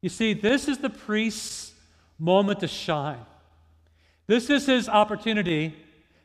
You 0.00 0.08
see, 0.08 0.34
this 0.34 0.66
is 0.66 0.78
the 0.78 0.90
priest's 0.90 1.73
moment 2.18 2.60
to 2.60 2.68
shine. 2.68 3.24
This 4.26 4.50
is 4.50 4.66
his 4.66 4.88
opportunity 4.88 5.74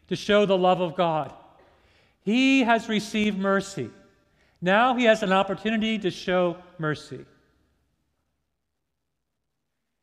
to 0.08 0.16
show 0.16 0.46
the 0.46 0.58
love 0.58 0.82
of 0.82 0.96
God. 0.96 1.34
He 2.22 2.64
has 2.64 2.90
received 2.90 3.38
mercy. 3.38 3.90
Now 4.62 4.96
he 4.96 5.06
has 5.06 5.24
an 5.24 5.32
opportunity 5.32 5.98
to 6.00 6.12
show 6.12 6.58
mercy. 6.78 7.26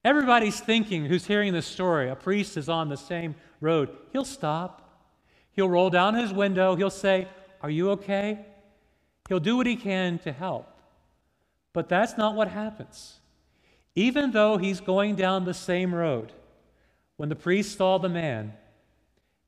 Everybody's 0.05 0.61
thinking 0.61 1.07
who's 1.07 1.27
hearing 1.27 1.53
this 1.53 1.66
story, 1.66 2.09
a 2.09 2.14
priest 2.14 2.57
is 2.57 2.68
on 2.68 2.88
the 2.88 2.96
same 2.96 3.35
road. 3.61 3.90
He'll 4.12 4.25
stop. 4.25 4.83
He'll 5.53 5.68
roll 5.68 5.90
down 5.90 6.14
his 6.14 6.33
window. 6.33 6.77
He'll 6.77 6.90
say, 6.90 7.27
Are 7.61 7.70
you 7.70 7.90
okay? 7.90 8.44
He'll 9.29 9.40
do 9.40 9.57
what 9.57 9.66
he 9.66 9.75
can 9.75 10.18
to 10.20 10.33
help. 10.33 10.68
But 11.72 11.88
that's 11.88 12.16
not 12.16 12.37
what 12.37 12.49
happens. 12.49 13.18
Even 13.96 14.30
though 14.30 14.59
he's 14.59 14.80
going 14.80 15.16
down 15.16 15.46
the 15.46 15.54
same 15.54 15.94
road, 15.94 16.30
when 17.16 17.30
the 17.30 17.35
priest 17.35 17.78
saw 17.78 17.96
the 17.98 18.11
man, 18.11 18.52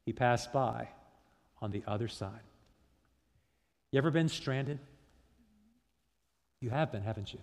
he 0.07 0.13
passed 0.13 0.53
by 0.55 0.89
on 1.61 1.71
the 1.71 1.83
other 1.87 2.09
side. 2.09 2.31
You 3.93 3.99
ever 3.99 4.11
been 4.11 4.31
stranded? 4.31 4.79
You 6.61 6.71
have 6.71 6.91
been, 6.91 7.03
haven't 7.03 7.33
you? 7.33 7.41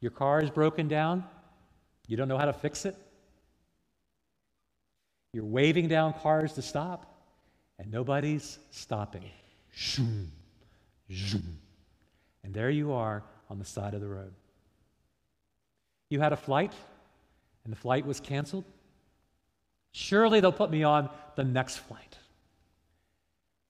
Your 0.00 0.10
car 0.10 0.42
is 0.42 0.50
broken 0.50 0.88
down. 0.88 1.24
You 2.08 2.16
don't 2.16 2.28
know 2.28 2.38
how 2.38 2.46
to 2.46 2.52
fix 2.52 2.86
it? 2.86 2.96
You're 5.32 5.44
waving 5.44 5.88
down 5.88 6.14
cars 6.14 6.54
to 6.54 6.62
stop, 6.62 7.14
and 7.78 7.90
nobody's 7.90 8.58
stopping. 8.70 9.24
Zoom, 9.78 10.32
zoom. 11.12 11.58
And 12.42 12.54
there 12.54 12.70
you 12.70 12.92
are 12.92 13.22
on 13.50 13.58
the 13.58 13.64
side 13.66 13.92
of 13.92 14.00
the 14.00 14.08
road. 14.08 14.32
You 16.08 16.20
had 16.20 16.32
a 16.32 16.36
flight, 16.36 16.72
and 17.64 17.72
the 17.72 17.76
flight 17.76 18.06
was 18.06 18.20
canceled. 18.20 18.64
Surely 19.92 20.40
they'll 20.40 20.52
put 20.52 20.70
me 20.70 20.82
on 20.82 21.10
the 21.36 21.44
next 21.44 21.78
flight. 21.78 22.18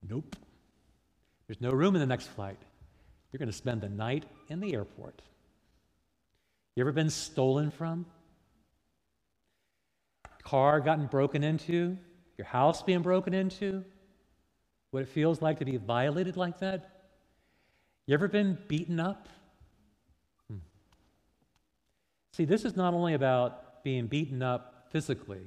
Nope. 0.02 0.36
There's 1.46 1.60
no 1.60 1.70
room 1.70 1.94
in 1.94 2.00
the 2.00 2.06
next 2.06 2.26
flight. 2.28 2.58
You're 3.32 3.38
going 3.38 3.50
to 3.50 3.56
spend 3.56 3.80
the 3.80 3.88
night 3.88 4.24
in 4.48 4.60
the 4.60 4.74
airport. 4.74 5.22
You 6.74 6.82
ever 6.82 6.92
been 6.92 7.10
stolen 7.10 7.70
from? 7.70 8.06
car 10.46 10.78
gotten 10.78 11.06
broken 11.06 11.42
into, 11.42 11.98
your 12.38 12.46
house 12.46 12.80
being 12.80 13.02
broken 13.02 13.34
into, 13.34 13.84
what 14.92 15.02
it 15.02 15.08
feels 15.08 15.42
like 15.42 15.58
to 15.58 15.64
be 15.64 15.76
violated 15.76 16.36
like 16.36 16.60
that? 16.60 17.02
You 18.06 18.14
ever 18.14 18.28
been 18.28 18.56
beaten 18.68 19.00
up? 19.00 19.28
See, 22.36 22.44
this 22.44 22.66
is 22.66 22.76
not 22.76 22.92
only 22.92 23.14
about 23.14 23.82
being 23.82 24.08
beaten 24.08 24.42
up 24.42 24.88
physically, 24.90 25.40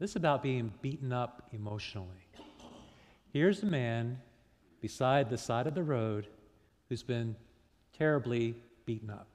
this 0.00 0.10
is 0.10 0.16
about 0.16 0.42
being 0.42 0.74
beaten 0.82 1.12
up 1.12 1.48
emotionally. 1.52 2.26
Here's 3.32 3.62
a 3.62 3.66
man 3.66 4.18
beside 4.80 5.30
the 5.30 5.38
side 5.38 5.68
of 5.68 5.76
the 5.76 5.84
road 5.84 6.26
who's 6.88 7.04
been 7.04 7.36
terribly 7.96 8.56
beaten 8.84 9.10
up. 9.10 9.28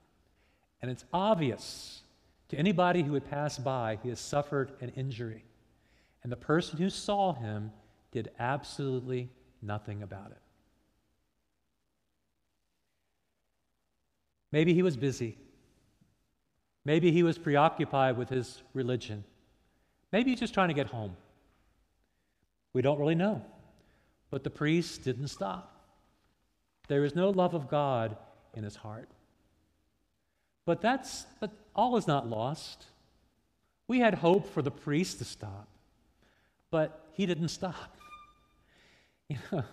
And 0.82 0.92
it's 0.92 1.06
obvious 1.14 2.02
to 2.50 2.58
anybody 2.58 3.02
who 3.02 3.14
would 3.14 3.30
pass 3.30 3.58
by, 3.58 3.98
he 4.04 4.10
has 4.10 4.20
suffered 4.20 4.74
an 4.82 4.90
injury. 4.90 5.46
And 6.24 6.30
the 6.30 6.36
person 6.36 6.80
who 6.80 6.90
saw 6.90 7.32
him 7.32 7.72
did 8.12 8.30
absolutely 8.40 9.30
nothing 9.62 10.04
about 10.04 10.32
it. 10.32 10.42
Maybe 14.52 14.74
he 14.74 14.84
was 14.84 14.98
busy. 14.98 15.38
Maybe 16.86 17.12
he 17.12 17.24
was 17.24 17.38
preoccupied 17.38 18.18
with 18.18 18.30
his 18.30 18.62
religion. 18.74 19.24
Maybe 20.12 20.32
he's 20.32 20.40
just 20.40 20.54
trying 20.54 20.70
to 20.70 20.74
get 20.74 20.88
home. 20.88 21.16
We 22.74 22.82
don't 22.82 23.00
really 23.00 23.16
know. 23.16 23.44
But 24.32 24.44
the 24.44 24.50
priest 24.50 25.04
didn't 25.04 25.28
stop. 25.28 25.76
There 26.88 27.04
is 27.04 27.16
no 27.16 27.30
love 27.30 27.54
of 27.54 27.70
God 27.70 28.18
in 28.54 28.64
his 28.64 28.76
heart. 28.76 29.10
But 30.66 30.82
that's 30.82 31.26
but 31.40 31.52
all 31.76 31.98
is 31.98 32.08
not 32.08 32.28
lost. 32.28 32.86
We 33.88 34.00
had 34.00 34.16
hope 34.16 34.54
for 34.54 34.62
the 34.62 34.72
priest 34.72 35.18
to 35.18 35.26
stop, 35.26 35.68
but 36.70 37.08
he 37.14 37.26
didn't 37.26 37.50
stop. 37.50 37.96
You 39.32 39.38
know, 39.52 39.64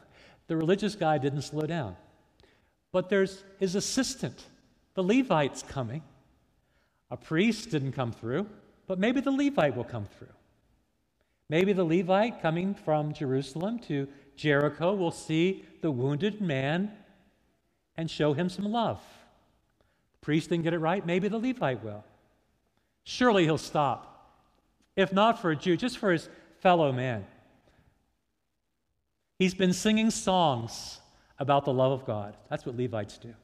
the 0.48 0.56
religious 0.56 0.94
guy 0.94 1.16
didn't 1.16 1.40
slow 1.40 1.62
down. 1.62 1.96
But 2.92 3.08
there's 3.08 3.42
his 3.58 3.74
assistant, 3.74 4.44
the 4.92 5.02
Levite's 5.02 5.62
coming. 5.62 6.02
A 7.10 7.16
priest 7.16 7.70
didn't 7.70 7.92
come 7.92 8.12
through, 8.12 8.46
but 8.86 8.98
maybe 8.98 9.20
the 9.20 9.30
Levite 9.30 9.76
will 9.76 9.84
come 9.84 10.06
through. 10.18 10.28
Maybe 11.48 11.72
the 11.72 11.84
Levite 11.84 12.42
coming 12.42 12.74
from 12.74 13.12
Jerusalem 13.12 13.78
to 13.80 14.08
Jericho 14.34 14.94
will 14.94 15.12
see 15.12 15.64
the 15.80 15.90
wounded 15.90 16.40
man 16.40 16.90
and 17.96 18.10
show 18.10 18.34
him 18.34 18.48
some 18.48 18.66
love 18.66 19.00
The 20.12 20.18
priest 20.26 20.50
didn't 20.50 20.64
get 20.64 20.74
it 20.74 20.78
right, 20.78 21.06
maybe 21.06 21.28
the 21.28 21.38
Levite 21.38 21.82
will. 21.82 22.04
Surely 23.04 23.44
he'll 23.44 23.58
stop 23.58 24.16
if 24.96 25.12
not 25.12 25.40
for 25.40 25.50
a 25.50 25.56
Jew, 25.56 25.76
just 25.76 25.98
for 25.98 26.10
his 26.10 26.28
fellow 26.60 26.90
man. 26.90 27.26
He's 29.38 29.54
been 29.54 29.74
singing 29.74 30.10
songs 30.10 31.00
about 31.38 31.66
the 31.66 31.72
love 31.72 31.92
of 31.92 32.06
God. 32.06 32.34
That's 32.48 32.64
what 32.64 32.76
Levites 32.76 33.18
do. 33.18 33.34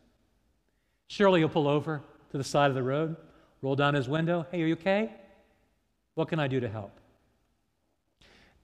Surely 1.09 1.41
he'll 1.41 1.51
pull 1.51 1.69
over 1.69 2.01
to 2.31 2.39
the 2.39 2.45
side 2.45 2.71
of 2.71 2.75
the 2.75 2.83
road, 2.83 3.17
roll 3.63 3.77
down 3.77 3.95
his 3.95 4.09
window. 4.09 4.47
Hey, 4.51 4.63
are 4.63 4.67
you 4.67 4.75
okay? 4.75 5.11
What 6.15 6.29
can 6.29 6.39
I 6.39 6.49
do 6.49 6.61
to 6.61 6.69
help? 6.69 6.93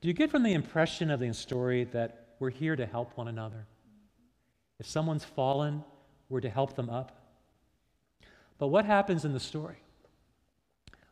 Do 0.00 0.08
you 0.08 0.14
get 0.14 0.30
from 0.30 0.42
the 0.42 0.52
impression 0.52 1.10
of 1.10 1.20
the 1.20 1.32
story 1.32 1.84
that 1.84 2.26
we're 2.38 2.50
here 2.50 2.76
to 2.76 2.86
help 2.86 3.16
one 3.16 3.28
another? 3.28 3.66
If 4.78 4.86
someone's 4.86 5.24
fallen, 5.24 5.82
we're 6.28 6.40
to 6.40 6.50
help 6.50 6.76
them 6.76 6.90
up. 6.90 7.12
But 8.58 8.68
what 8.68 8.84
happens 8.84 9.24
in 9.24 9.32
the 9.32 9.40
story? 9.40 9.78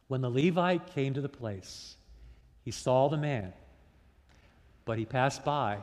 When 0.09 0.21
the 0.21 0.31
Levite 0.31 0.95
came 0.95 1.15
to 1.15 1.21
the 1.21 1.29
place, 1.29 1.97
he 2.65 2.71
saw 2.71 3.09
the 3.09 3.17
man, 3.17 3.53
but 4.85 4.99
he 4.99 5.05
passed 5.05 5.45
by 5.45 5.79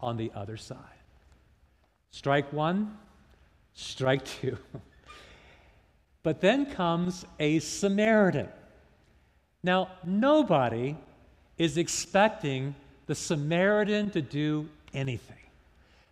on 0.00 0.16
the 0.16 0.32
other 0.34 0.56
side. 0.56 0.78
Strike 2.10 2.52
one, 2.52 2.96
strike 3.74 4.24
two. 4.24 4.56
but 6.22 6.40
then 6.40 6.66
comes 6.66 7.24
a 7.38 7.58
Samaritan. 7.60 8.48
Now, 9.62 9.90
nobody 10.04 10.96
is 11.58 11.76
expecting 11.76 12.74
the 13.06 13.14
Samaritan 13.14 14.10
to 14.10 14.22
do 14.22 14.68
anything. 14.94 15.36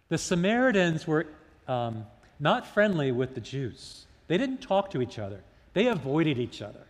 The 0.08 0.18
Samaritans 0.18 1.06
were 1.06 1.26
um, 1.66 2.06
not 2.40 2.66
friendly 2.66 3.12
with 3.12 3.34
the 3.34 3.40
Jews, 3.40 4.06
they 4.26 4.38
didn't 4.38 4.60
talk 4.60 4.90
to 4.90 5.02
each 5.02 5.18
other, 5.18 5.40
they 5.74 5.86
avoided 5.86 6.38
each 6.38 6.62
other. 6.62 6.86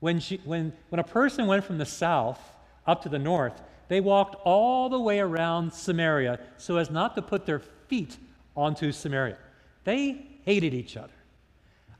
When, 0.00 0.18
she, 0.18 0.40
when, 0.44 0.72
when 0.88 0.98
a 0.98 1.04
person 1.04 1.46
went 1.46 1.64
from 1.64 1.78
the 1.78 1.86
south 1.86 2.40
up 2.86 3.02
to 3.02 3.08
the 3.08 3.18
north, 3.18 3.62
they 3.88 4.00
walked 4.00 4.36
all 4.44 4.88
the 4.88 4.98
way 4.98 5.20
around 5.20 5.72
Samaria 5.72 6.40
so 6.56 6.76
as 6.76 6.90
not 6.90 7.14
to 7.14 7.22
put 7.22 7.46
their 7.46 7.60
feet 7.88 8.16
onto 8.56 8.90
Samaria. 8.90 9.36
They 9.84 10.26
hated 10.44 10.74
each 10.74 10.96
other. 10.96 11.12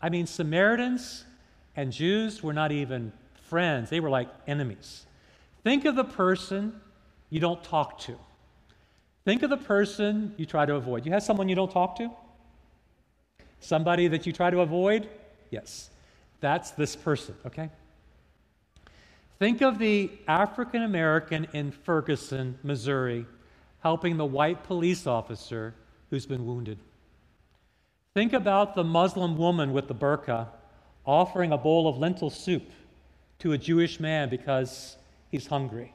I 0.03 0.09
mean, 0.09 0.27
Samaritans 0.27 1.25
and 1.77 1.93
Jews 1.93 2.43
were 2.43 2.53
not 2.53 2.73
even 2.73 3.13
friends, 3.49 3.89
they 3.89 4.01
were 4.01 4.11
like 4.11 4.29
enemies. 4.47 5.07
Think 5.63 5.85
of 5.85 5.95
the 5.95 6.05
person 6.05 6.81
you 7.31 7.39
don't 7.39 7.63
talk 7.63 8.01
to. 8.01 8.19
Think 9.25 9.43
of 9.43 9.51
the 9.51 9.57
person 9.57 10.35
you 10.37 10.45
try 10.45 10.67
to 10.67 10.75
avoid. 10.75 11.07
You 11.07 11.13
have 11.13 11.23
someone 11.23 11.49
you 11.49 11.55
don't 11.55 11.71
talk 11.71 11.97
to? 11.99 12.11
Somebody 13.61 14.09
that 14.09 14.27
you 14.27 14.33
try 14.33 14.51
to 14.51 14.61
avoid? 14.61 15.09
Yes. 15.51 15.91
That's 16.41 16.73
this 16.73 16.97
person, 16.97 17.37
okay? 17.47 17.71
Think 19.39 19.61
of 19.61 19.79
the 19.79 20.11
African 20.27 20.83
American 20.83 21.47
in 21.53 21.71
Ferguson, 21.71 22.59
Missouri, 22.65 23.27
helping 23.81 24.17
the 24.17 24.25
white 24.25 24.65
police 24.65 25.07
officer 25.07 25.75
who's 26.11 26.27
been 26.27 26.45
wounded. 26.45 26.79
Think 28.15 28.33
about 28.33 28.75
the 28.75 28.85
Muslim 28.85 29.37
woman 29.39 29.73
with 29.73 29.89
the 29.89 29.95
burqa 29.95 30.49
offering 31.07 31.53
a 31.53 31.59
bowl 31.59 31.89
of 31.89 31.99
lentil 31.99 32.31
soup 32.31 32.71
to 33.39 33.53
a 33.53 33.59
Jewish 33.59 33.99
man 33.99 34.29
because 34.29 34.97
he's 35.31 35.47
hungry. 35.47 35.95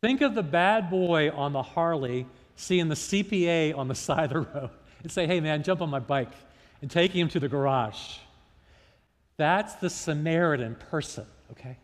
Think 0.00 0.20
of 0.20 0.34
the 0.34 0.42
bad 0.42 0.90
boy 0.90 1.30
on 1.30 1.52
the 1.52 1.62
Harley 1.62 2.26
seeing 2.56 2.88
the 2.88 2.94
CPA 2.94 3.76
on 3.76 3.88
the 3.88 3.94
side 4.06 4.32
of 4.32 4.44
the 4.44 4.58
road 4.58 4.70
and 5.02 5.10
say, 5.10 5.26
hey 5.26 5.40
man, 5.40 5.62
jump 5.62 5.80
on 5.80 5.90
my 5.90 5.98
bike, 5.98 6.32
and 6.80 6.90
taking 6.90 7.20
him 7.20 7.28
to 7.28 7.40
the 7.40 7.48
garage. 7.48 8.18
That's 9.36 9.74
the 9.76 9.90
Samaritan 9.90 10.76
person, 10.90 11.26
okay? 11.52 11.76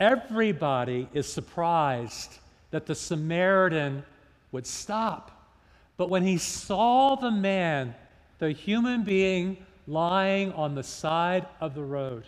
Everybody 0.00 1.08
is 1.14 1.30
surprised 1.30 2.38
that 2.70 2.86
the 2.86 2.94
Samaritan 2.94 4.04
would 4.52 4.66
stop. 4.66 5.33
But 5.96 6.10
when 6.10 6.24
he 6.24 6.38
saw 6.38 7.14
the 7.14 7.30
man, 7.30 7.94
the 8.38 8.50
human 8.50 9.04
being 9.04 9.58
lying 9.86 10.52
on 10.52 10.74
the 10.74 10.82
side 10.82 11.46
of 11.60 11.74
the 11.74 11.84
road, 11.84 12.24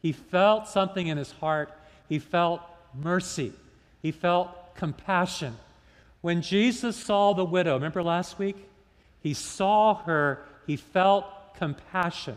he 0.00 0.12
felt 0.12 0.68
something 0.68 1.06
in 1.06 1.18
his 1.18 1.32
heart. 1.32 1.72
He 2.08 2.18
felt 2.18 2.62
mercy. 2.94 3.52
He 4.00 4.12
felt 4.12 4.74
compassion. 4.74 5.56
When 6.20 6.40
Jesus 6.42 6.96
saw 6.96 7.34
the 7.34 7.44
widow, 7.44 7.74
remember 7.74 8.02
last 8.02 8.38
week? 8.38 8.56
He 9.20 9.34
saw 9.34 9.94
her, 10.04 10.44
he 10.66 10.76
felt 10.76 11.24
compassion. 11.56 12.36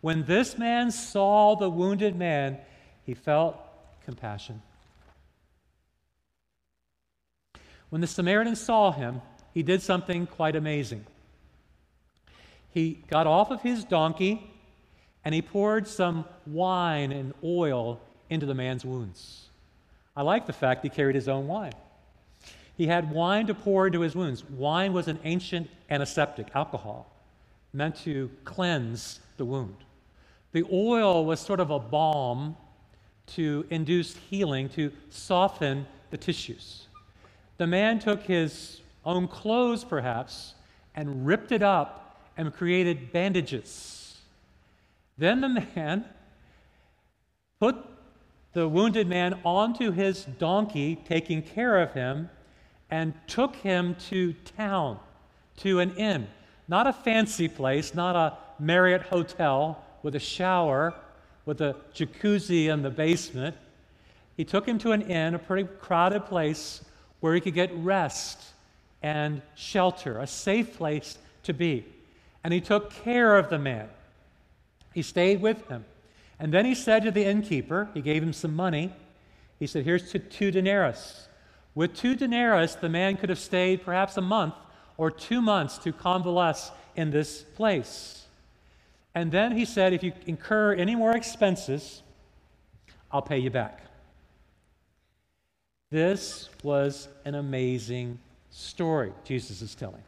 When 0.00 0.24
this 0.24 0.56
man 0.56 0.90
saw 0.90 1.56
the 1.56 1.70
wounded 1.70 2.14
man, 2.14 2.58
he 3.04 3.14
felt 3.14 3.56
compassion. 4.04 4.62
When 7.88 8.00
the 8.00 8.06
Samaritan 8.06 8.54
saw 8.54 8.92
him, 8.92 9.22
he 9.58 9.64
did 9.64 9.82
something 9.82 10.24
quite 10.24 10.54
amazing. 10.54 11.04
He 12.70 13.02
got 13.10 13.26
off 13.26 13.50
of 13.50 13.60
his 13.60 13.82
donkey 13.82 14.48
and 15.24 15.34
he 15.34 15.42
poured 15.42 15.88
some 15.88 16.26
wine 16.46 17.10
and 17.10 17.34
oil 17.42 18.00
into 18.30 18.46
the 18.46 18.54
man's 18.54 18.84
wounds. 18.84 19.48
I 20.16 20.22
like 20.22 20.46
the 20.46 20.52
fact 20.52 20.84
he 20.84 20.88
carried 20.88 21.16
his 21.16 21.26
own 21.26 21.48
wine. 21.48 21.72
He 22.76 22.86
had 22.86 23.10
wine 23.10 23.48
to 23.48 23.54
pour 23.54 23.88
into 23.88 24.02
his 24.02 24.14
wounds. 24.14 24.44
Wine 24.48 24.92
was 24.92 25.08
an 25.08 25.18
ancient 25.24 25.68
antiseptic, 25.90 26.54
alcohol, 26.54 27.10
meant 27.72 27.96
to 28.04 28.30
cleanse 28.44 29.18
the 29.38 29.44
wound. 29.44 29.78
The 30.52 30.66
oil 30.72 31.24
was 31.24 31.40
sort 31.40 31.58
of 31.58 31.72
a 31.72 31.80
balm 31.80 32.56
to 33.34 33.66
induce 33.70 34.14
healing, 34.30 34.68
to 34.68 34.92
soften 35.10 35.84
the 36.10 36.16
tissues. 36.16 36.86
The 37.56 37.66
man 37.66 37.98
took 37.98 38.22
his 38.22 38.82
own 39.08 39.26
clothes, 39.26 39.82
perhaps, 39.82 40.54
and 40.94 41.26
ripped 41.26 41.50
it 41.50 41.62
up 41.62 42.20
and 42.36 42.54
created 42.54 43.10
bandages. 43.12 44.18
Then 45.16 45.40
the 45.40 45.48
man 45.76 46.04
put 47.58 47.76
the 48.52 48.68
wounded 48.68 49.08
man 49.08 49.40
onto 49.44 49.90
his 49.90 50.24
donkey, 50.24 50.96
taking 51.08 51.42
care 51.42 51.80
of 51.80 51.92
him, 51.92 52.30
and 52.90 53.14
took 53.26 53.56
him 53.56 53.96
to 54.08 54.32
town, 54.56 54.98
to 55.58 55.80
an 55.80 55.94
inn. 55.96 56.28
Not 56.68 56.86
a 56.86 56.92
fancy 56.92 57.48
place, 57.48 57.94
not 57.94 58.14
a 58.14 58.36
Marriott 58.62 59.02
hotel 59.02 59.82
with 60.02 60.14
a 60.14 60.20
shower 60.20 60.94
with 61.48 61.62
a 61.62 61.74
jacuzzi 61.94 62.68
in 62.68 62.82
the 62.82 62.90
basement. 62.90 63.56
He 64.36 64.44
took 64.44 64.68
him 64.68 64.78
to 64.80 64.92
an 64.92 65.02
inn, 65.02 65.34
a 65.34 65.38
pretty 65.38 65.66
crowded 65.80 66.26
place 66.26 66.84
where 67.20 67.34
he 67.34 67.40
could 67.40 67.54
get 67.54 67.74
rest 67.76 68.52
and 69.02 69.42
shelter, 69.54 70.18
a 70.18 70.26
safe 70.26 70.76
place 70.76 71.18
to 71.44 71.52
be. 71.52 71.84
And 72.44 72.52
he 72.52 72.60
took 72.60 72.90
care 72.90 73.36
of 73.36 73.50
the 73.50 73.58
man. 73.58 73.88
He 74.94 75.02
stayed 75.02 75.40
with 75.40 75.66
him. 75.68 75.84
And 76.38 76.52
then 76.52 76.64
he 76.64 76.74
said 76.74 77.02
to 77.02 77.10
the 77.10 77.24
innkeeper, 77.24 77.88
he 77.94 78.00
gave 78.00 78.22
him 78.22 78.32
some 78.32 78.54
money. 78.54 78.92
He 79.58 79.66
said, 79.66 79.84
Here's 79.84 80.12
two 80.12 80.50
denarius. 80.50 81.28
With 81.74 81.94
two 81.94 82.14
denarius, 82.14 82.74
the 82.74 82.88
man 82.88 83.16
could 83.16 83.28
have 83.28 83.38
stayed 83.38 83.84
perhaps 83.84 84.16
a 84.16 84.20
month 84.20 84.54
or 84.96 85.10
two 85.10 85.40
months 85.40 85.78
to 85.78 85.92
convalesce 85.92 86.70
in 86.96 87.10
this 87.10 87.42
place. 87.42 88.26
And 89.14 89.32
then 89.32 89.56
he 89.56 89.64
said, 89.64 89.92
if 89.92 90.02
you 90.02 90.12
incur 90.26 90.74
any 90.74 90.94
more 90.94 91.16
expenses, 91.16 92.02
I'll 93.10 93.22
pay 93.22 93.38
you 93.38 93.50
back. 93.50 93.82
This 95.90 96.50
was 96.62 97.08
an 97.24 97.34
amazing 97.34 98.18
story 98.58 99.12
Jesus 99.24 99.62
is 99.62 99.74
telling. 99.74 100.02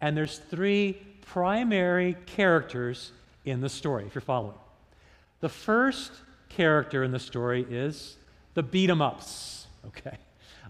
And 0.00 0.16
there's 0.16 0.38
three 0.38 0.94
primary 1.22 2.16
characters 2.26 3.12
in 3.44 3.60
the 3.60 3.68
story, 3.68 4.04
if 4.06 4.14
you're 4.14 4.22
following. 4.22 4.58
The 5.40 5.48
first 5.48 6.12
character 6.48 7.04
in 7.04 7.12
the 7.12 7.18
story 7.18 7.64
is 7.70 8.16
the 8.54 8.62
beat 8.62 8.90
'em 8.90 9.00
ups. 9.00 9.66
Okay. 9.86 10.18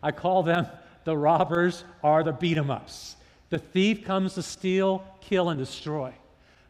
I 0.03 0.13
call 0.13 0.43
them 0.43 0.67
the 1.05 1.17
robbers 1.17 1.85
are 2.05 2.23
the 2.23 2.33
beat 2.33 2.59
'em 2.59 2.71
ups. 2.71 3.17
The 3.49 3.59
thief 3.59 4.05
comes 4.05 4.35
to 4.35 4.43
steal, 4.43 5.03
kill, 5.21 5.49
and 5.49 5.59
destroy. 5.59 6.13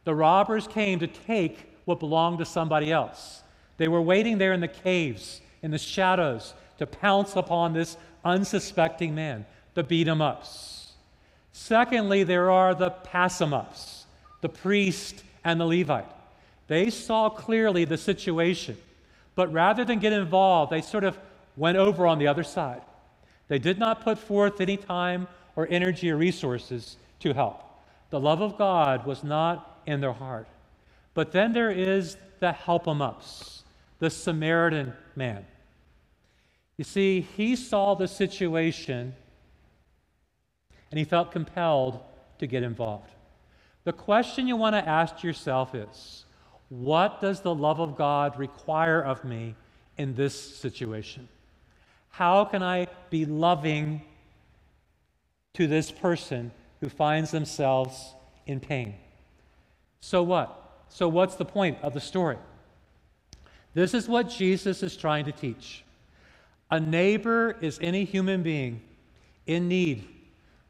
The 0.05 0.15
robbers 0.15 0.67
came 0.67 1.01
to 1.01 1.07
take 1.07 1.77
what 1.85 1.99
belonged 1.99 2.39
to 2.39 2.45
somebody 2.45 2.93
else. 2.93 3.43
They 3.77 3.89
were 3.89 4.01
waiting 4.01 4.39
there 4.39 4.53
in 4.53 4.61
the 4.61 4.69
caves, 4.69 5.41
in 5.63 5.73
the 5.73 5.79
shadows, 5.79 6.55
to 6.79 6.87
pounce 6.87 7.37
upon 7.37 7.73
this 7.73 7.97
unsuspecting 8.25 9.15
man, 9.15 9.45
the 9.75 9.83
beat 9.83 10.09
'em 10.09 10.21
ups. 10.21 10.93
Secondly, 11.53 12.23
there 12.23 12.51
are 12.51 12.75
the 12.75 12.91
pass 12.91 13.41
'em 13.41 13.53
ups, 13.53 14.07
the 14.41 14.49
priest 14.49 15.23
and 15.45 15.61
the 15.61 15.67
Levite. 15.67 16.11
They 16.67 16.91
saw 16.91 17.29
clearly 17.29 17.85
the 17.85 17.97
situation, 17.97 18.77
but 19.35 19.53
rather 19.53 19.85
than 19.85 19.99
get 19.99 20.13
involved, 20.13 20.71
they 20.73 20.81
sort 20.81 21.05
of 21.05 21.19
went 21.57 21.77
over 21.77 22.07
on 22.07 22.19
the 22.19 22.29
other 22.29 22.45
side. 22.45 22.83
They 23.49 23.59
did 23.59 23.79
not 23.79 24.03
put 24.03 24.19
forth 24.19 24.61
any 24.61 24.77
time 24.77 25.27
or 25.57 25.67
energy 25.69 26.11
or 26.11 26.17
resources 26.17 26.97
to 27.21 27.33
help. 27.33 27.63
The 28.11 28.21
love 28.21 28.41
of 28.41 28.57
God 28.57 29.05
was 29.05 29.25
not 29.25 29.83
in 29.87 30.01
their 30.01 30.13
heart. 30.13 30.47
But 31.15 31.33
then 31.33 31.53
there 31.53 31.71
is 31.71 32.17
the 32.39 32.53
help 32.53 32.87
em 32.87 33.03
ups, 33.03 33.65
the 33.99 34.11
Samaritan 34.11 34.95
man. 35.17 35.45
You 36.77 36.85
see, 36.85 37.21
he 37.21 37.57
saw 37.57 37.95
the 37.95 38.09
situation 38.09 39.15
and 40.91 40.99
he 40.99 41.05
felt 41.05 41.33
compelled 41.33 42.01
to 42.39 42.47
get 42.47 42.63
involved. 42.63 43.11
The 43.85 43.93
question 43.93 44.47
you 44.47 44.57
want 44.57 44.75
to 44.75 44.89
ask 44.89 45.23
yourself 45.23 45.75
is 45.75 46.25
what 46.69 47.21
does 47.21 47.41
the 47.41 47.55
love 47.55 47.81
of 47.81 47.97
God 47.97 48.39
require 48.39 49.01
of 49.01 49.25
me 49.25 49.55
in 49.97 50.15
this 50.15 50.57
situation? 50.57 51.29
How 52.11 52.45
can 52.45 52.63
I 52.63 52.89
be 53.11 53.25
loving 53.25 54.03
to 55.55 55.67
this 55.67 55.91
person 55.91 56.53
who 56.81 56.89
finds 56.89 57.31
themselves 57.31 58.15
in 58.47 58.61
pain? 58.61 58.95
So 60.01 60.23
what? 60.23 60.57
So, 60.89 61.09
what's 61.09 61.37
the 61.37 61.45
point 61.45 61.79
of 61.83 61.95
the 61.95 62.01
story? 62.01 62.37
This 63.75 63.95
is 63.95 64.09
what 64.09 64.29
Jesus 64.29 64.83
is 64.83 64.97
trying 64.97 65.25
to 65.27 65.33
teach. 65.33 65.85
A 66.71 66.81
neighbor 66.81 67.57
is 67.61 67.79
any 67.81 68.05
human 68.05 68.43
being 68.43 68.83
in 69.47 69.69
need 69.69 70.09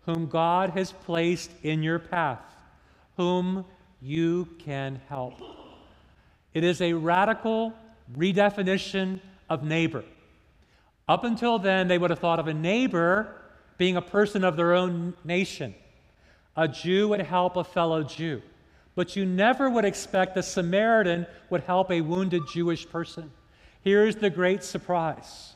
whom 0.07 0.27
God 0.27 0.71
has 0.71 0.93
placed 0.93 1.51
in 1.63 1.83
your 1.83 1.99
path, 1.99 2.43
whom 3.17 3.65
you 4.01 4.49
can 4.59 5.01
help. 5.09 5.35
It 6.55 6.65
is 6.65 6.81
a 6.81 6.93
radical 6.93 7.73
redefinition 8.17 9.21
of 9.49 9.63
neighbor. 9.63 10.05
Up 11.09 11.25
until 11.25 11.59
then, 11.59 11.89
they 11.89 11.99
would 11.99 12.11
have 12.11 12.19
thought 12.19 12.39
of 12.39 12.49
a 12.49 12.55
neighbor 12.55 13.35
being 13.79 13.97
a 13.97 14.03
person 14.03 14.45
of 14.45 14.57
their 14.57 14.75
own 14.75 15.15
nation. 15.25 15.75
A 16.57 16.69
Jew 16.69 17.09
would 17.09 17.21
help 17.21 17.57
a 17.57 17.65
fellow 17.65 18.03
Jew. 18.03 18.43
But 18.95 19.17
you 19.17 19.25
never 19.25 19.71
would 19.71 19.85
expect 19.85 20.37
a 20.37 20.43
Samaritan 20.43 21.27
would 21.49 21.63
help 21.63 21.91
a 21.91 22.01
wounded 22.01 22.43
Jewish 22.53 22.89
person. 22.89 23.31
Here's 23.83 24.17
the 24.17 24.31
great 24.31 24.63
surprise 24.63 25.55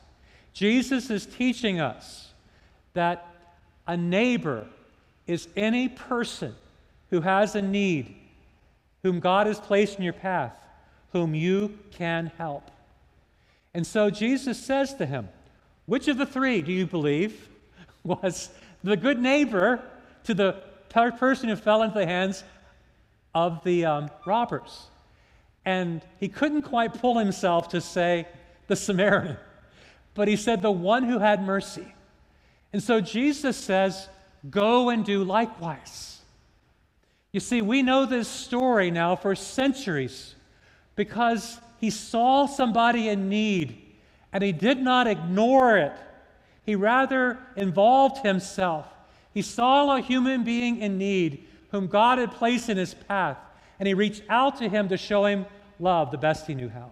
Jesus 0.53 1.09
is 1.09 1.25
teaching 1.25 1.79
us 1.79 2.33
that 2.93 3.27
a 3.87 3.95
neighbor 3.95 4.67
is 5.27 5.47
any 5.55 5.89
person 5.89 6.55
who 7.09 7.21
has 7.21 7.55
a 7.55 7.61
need, 7.61 8.15
whom 9.03 9.19
God 9.19 9.47
has 9.47 9.59
placed 9.59 9.97
in 9.97 10.03
your 10.03 10.13
path, 10.13 10.57
whom 11.11 11.35
you 11.35 11.77
can 11.91 12.31
help. 12.37 12.69
And 13.73 13.85
so 13.85 14.09
Jesus 14.09 14.57
says 14.57 14.93
to 14.95 15.05
him, 15.05 15.29
Which 15.85 16.07
of 16.07 16.17
the 16.17 16.25
three 16.25 16.61
do 16.61 16.71
you 16.71 16.85
believe 16.85 17.49
was 18.03 18.49
the 18.83 18.97
good 18.97 19.19
neighbor 19.19 19.81
to 20.25 20.33
the 20.33 20.61
person 21.17 21.49
who 21.49 21.55
fell 21.55 21.83
into 21.83 21.99
the 21.99 22.05
hands 22.05 22.43
of 23.33 23.63
the 23.63 23.85
um, 23.85 24.09
robbers? 24.25 24.87
And 25.65 26.01
he 26.19 26.27
couldn't 26.27 26.61
quite 26.61 26.93
pull 26.93 27.17
himself 27.17 27.69
to 27.69 27.81
say 27.81 28.27
the 28.67 28.75
Samaritan, 28.75 29.37
but 30.13 30.27
he 30.27 30.35
said 30.35 30.61
the 30.61 30.71
one 30.71 31.03
who 31.03 31.19
had 31.19 31.43
mercy. 31.43 31.94
And 32.75 32.83
so 32.83 32.99
Jesus 32.99 33.55
says, 33.55 34.09
Go 34.49 34.89
and 34.89 35.05
do 35.05 35.23
likewise. 35.23 36.19
You 37.31 37.39
see, 37.39 37.61
we 37.61 37.81
know 37.81 38.05
this 38.05 38.27
story 38.27 38.91
now 38.91 39.15
for 39.15 39.33
centuries 39.33 40.35
because 40.97 41.57
he 41.79 41.89
saw 41.89 42.47
somebody 42.47 43.07
in 43.07 43.29
need 43.29 43.81
and 44.33 44.43
he 44.43 44.51
did 44.51 44.81
not 44.81 45.07
ignore 45.07 45.77
it. 45.77 45.93
He 46.65 46.75
rather 46.75 47.39
involved 47.55 48.25
himself. 48.25 48.85
He 49.33 49.41
saw 49.41 49.95
a 49.95 50.01
human 50.01 50.43
being 50.43 50.79
in 50.79 50.97
need 50.97 51.47
whom 51.71 51.87
God 51.87 52.17
had 52.17 52.33
placed 52.33 52.67
in 52.67 52.75
his 52.75 52.93
path, 52.93 53.37
and 53.79 53.87
he 53.87 53.93
reached 53.93 54.23
out 54.27 54.57
to 54.57 54.67
him 54.67 54.89
to 54.89 54.97
show 54.97 55.23
him 55.23 55.45
love 55.79 56.11
the 56.11 56.17
best 56.17 56.45
he 56.45 56.53
knew 56.53 56.67
how. 56.67 56.91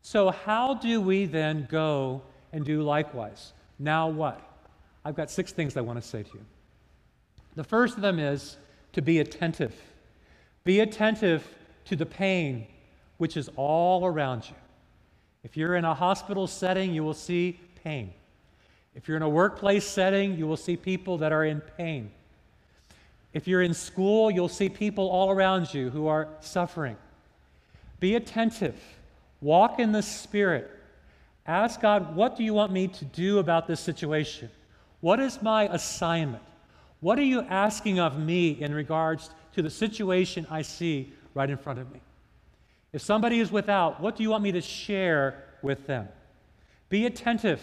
So, 0.00 0.32
how 0.32 0.74
do 0.74 1.00
we 1.00 1.26
then 1.26 1.68
go 1.70 2.22
and 2.52 2.64
do 2.64 2.82
likewise? 2.82 3.52
Now, 3.78 4.08
what? 4.08 4.48
I've 5.04 5.16
got 5.16 5.30
six 5.30 5.52
things 5.52 5.76
I 5.76 5.80
want 5.80 6.00
to 6.00 6.06
say 6.06 6.22
to 6.22 6.30
you. 6.34 6.44
The 7.56 7.64
first 7.64 7.96
of 7.96 8.02
them 8.02 8.18
is 8.18 8.56
to 8.92 9.02
be 9.02 9.18
attentive. 9.18 9.74
Be 10.64 10.80
attentive 10.80 11.46
to 11.86 11.96
the 11.96 12.06
pain 12.06 12.66
which 13.18 13.36
is 13.36 13.50
all 13.56 14.04
around 14.04 14.48
you. 14.48 14.56
If 15.44 15.56
you're 15.56 15.76
in 15.76 15.84
a 15.84 15.94
hospital 15.94 16.46
setting, 16.46 16.92
you 16.92 17.04
will 17.04 17.14
see 17.14 17.58
pain. 17.84 18.12
If 18.94 19.08
you're 19.08 19.16
in 19.16 19.22
a 19.22 19.28
workplace 19.28 19.86
setting, 19.86 20.36
you 20.36 20.46
will 20.46 20.56
see 20.56 20.76
people 20.76 21.18
that 21.18 21.32
are 21.32 21.44
in 21.44 21.60
pain. 21.60 22.10
If 23.32 23.48
you're 23.48 23.62
in 23.62 23.74
school, 23.74 24.30
you'll 24.30 24.48
see 24.48 24.68
people 24.68 25.08
all 25.08 25.30
around 25.30 25.72
you 25.72 25.90
who 25.90 26.06
are 26.06 26.28
suffering. 26.40 26.96
Be 27.98 28.14
attentive. 28.14 28.76
Walk 29.40 29.78
in 29.78 29.92
the 29.92 30.02
Spirit. 30.02 30.70
Ask 31.46 31.80
God, 31.80 32.14
what 32.14 32.36
do 32.36 32.44
you 32.44 32.54
want 32.54 32.72
me 32.72 32.88
to 32.88 33.04
do 33.04 33.38
about 33.38 33.66
this 33.66 33.80
situation? 33.80 34.50
What 35.02 35.18
is 35.18 35.42
my 35.42 35.64
assignment? 35.64 36.44
What 37.00 37.18
are 37.18 37.24
you 37.24 37.40
asking 37.40 37.98
of 37.98 38.18
me 38.20 38.50
in 38.50 38.72
regards 38.72 39.30
to 39.54 39.60
the 39.60 39.68
situation 39.68 40.46
I 40.48 40.62
see 40.62 41.12
right 41.34 41.50
in 41.50 41.56
front 41.56 41.80
of 41.80 41.92
me? 41.92 42.00
If 42.92 43.02
somebody 43.02 43.40
is 43.40 43.50
without, 43.50 44.00
what 44.00 44.14
do 44.14 44.22
you 44.22 44.30
want 44.30 44.44
me 44.44 44.52
to 44.52 44.60
share 44.60 45.42
with 45.60 45.88
them? 45.88 46.08
Be 46.88 47.04
attentive. 47.04 47.60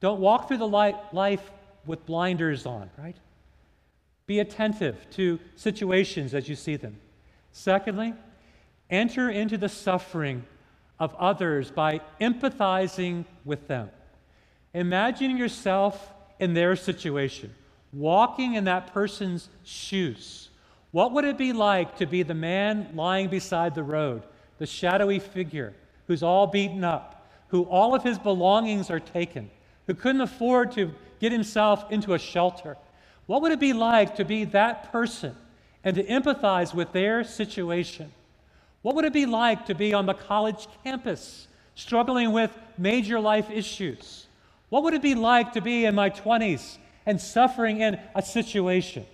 Don't 0.00 0.18
walk 0.18 0.48
through 0.48 0.58
the 0.58 0.66
life 0.66 1.50
with 1.86 2.04
blinders 2.06 2.66
on, 2.66 2.90
right? 2.98 3.16
Be 4.26 4.40
attentive 4.40 5.06
to 5.12 5.38
situations 5.54 6.34
as 6.34 6.48
you 6.48 6.56
see 6.56 6.74
them. 6.74 6.98
Secondly, 7.52 8.14
enter 8.90 9.30
into 9.30 9.56
the 9.56 9.68
suffering 9.68 10.44
of 10.98 11.14
others 11.14 11.70
by 11.70 12.00
empathizing 12.20 13.26
with 13.44 13.68
them. 13.68 13.90
Imagine 14.74 15.36
yourself 15.36 16.14
in 16.38 16.54
their 16.54 16.76
situation, 16.76 17.54
walking 17.92 18.54
in 18.54 18.64
that 18.64 18.92
person's 18.92 19.48
shoes. 19.64 20.50
What 20.92 21.12
would 21.12 21.24
it 21.24 21.38
be 21.38 21.52
like 21.52 21.96
to 21.96 22.06
be 22.06 22.22
the 22.22 22.34
man 22.34 22.90
lying 22.94 23.28
beside 23.28 23.74
the 23.74 23.82
road, 23.82 24.22
the 24.58 24.66
shadowy 24.66 25.18
figure 25.18 25.74
who's 26.06 26.22
all 26.22 26.46
beaten 26.46 26.84
up, 26.84 27.28
who 27.48 27.64
all 27.64 27.94
of 27.94 28.02
his 28.02 28.18
belongings 28.18 28.90
are 28.90 29.00
taken, 29.00 29.50
who 29.86 29.94
couldn't 29.94 30.20
afford 30.20 30.72
to 30.72 30.92
get 31.20 31.32
himself 31.32 31.90
into 31.90 32.14
a 32.14 32.18
shelter? 32.18 32.76
What 33.26 33.42
would 33.42 33.52
it 33.52 33.60
be 33.60 33.72
like 33.72 34.16
to 34.16 34.24
be 34.24 34.44
that 34.44 34.92
person 34.92 35.34
and 35.84 35.96
to 35.96 36.04
empathize 36.04 36.74
with 36.74 36.92
their 36.92 37.24
situation? 37.24 38.12
What 38.82 38.94
would 38.94 39.04
it 39.04 39.12
be 39.12 39.26
like 39.26 39.66
to 39.66 39.74
be 39.74 39.94
on 39.94 40.06
the 40.06 40.14
college 40.14 40.68
campus 40.84 41.48
struggling 41.74 42.32
with 42.32 42.56
major 42.78 43.18
life 43.18 43.50
issues? 43.50 44.25
What 44.68 44.82
would 44.82 44.94
it 44.94 45.02
be 45.02 45.14
like 45.14 45.52
to 45.52 45.60
be 45.60 45.84
in 45.84 45.94
my 45.94 46.10
20s 46.10 46.78
and 47.04 47.20
suffering 47.20 47.80
in 47.80 48.00
a 48.14 48.22
situation? 48.22 49.06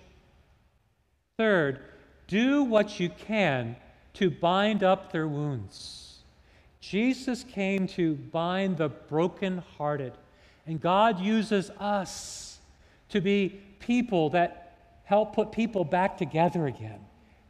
Third, 1.37 1.79
do 2.27 2.63
what 2.63 2.99
you 2.99 3.09
can 3.09 3.75
to 4.13 4.29
bind 4.29 4.83
up 4.83 5.11
their 5.11 5.27
wounds. 5.27 6.19
Jesus 6.79 7.43
came 7.43 7.87
to 7.87 8.15
bind 8.15 8.77
the 8.77 8.89
brokenhearted, 8.89 10.13
and 10.67 10.81
God 10.81 11.19
uses 11.19 11.69
us 11.79 12.59
to 13.09 13.21
be 13.21 13.61
people 13.79 14.29
that 14.31 14.77
help 15.03 15.33
put 15.33 15.51
people 15.51 15.85
back 15.85 16.17
together 16.17 16.67
again, 16.67 16.99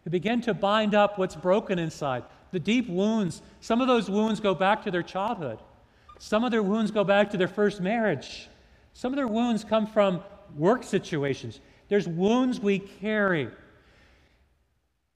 to 0.03 0.09
begin 0.09 0.41
to 0.41 0.53
bind 0.53 0.93
up 0.93 1.17
what's 1.17 1.35
broken 1.35 1.79
inside, 1.79 2.23
the 2.51 2.59
deep 2.59 2.89
wounds. 2.89 3.41
Some 3.61 3.81
of 3.81 3.87
those 3.87 4.09
wounds 4.09 4.39
go 4.39 4.53
back 4.53 4.83
to 4.83 4.91
their 4.91 5.03
childhood. 5.03 5.59
Some 6.23 6.45
of 6.45 6.51
their 6.51 6.63
wounds 6.63 6.89
go 6.89 7.03
back 7.03 7.31
to 7.31 7.37
their 7.37 7.49
first 7.49 7.81
marriage. 7.81 8.47
Some 8.93 9.11
of 9.11 9.17
their 9.17 9.27
wounds 9.27 9.65
come 9.65 9.85
from 9.85 10.23
work 10.55 10.85
situations. 10.85 11.59
There's 11.89 12.07
wounds 12.07 12.61
we 12.61 12.79
carry. 12.79 13.49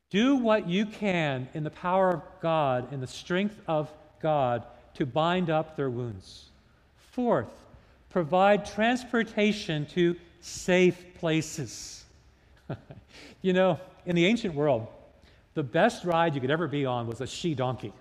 Do 0.10 0.36
what 0.36 0.68
you 0.68 0.86
can 0.86 1.48
in 1.54 1.64
the 1.64 1.70
power 1.70 2.10
of 2.10 2.24
God, 2.42 2.92
in 2.92 3.00
the 3.00 3.08
strength 3.08 3.58
of 3.70 3.90
God, 4.22 4.66
to 4.96 5.06
bind 5.06 5.50
up 5.50 5.78
their 5.78 5.90
wounds. 5.90 6.50
Fourth, 7.14 7.54
provide 8.10 8.66
transportation 8.66 9.86
to 9.86 10.18
safe 10.42 11.02
places. 11.20 12.04
you 13.42 13.54
know, 13.54 13.80
in 14.06 14.14
the 14.14 14.26
ancient 14.26 14.56
world, 14.56 14.88
the 15.54 15.64
best 15.64 16.04
ride 16.04 16.36
you 16.36 16.42
could 16.42 16.52
ever 16.52 16.68
be 16.68 16.86
on 16.86 17.08
was 17.08 17.22
a 17.22 17.28
she 17.28 17.56
donkey. 17.56 17.94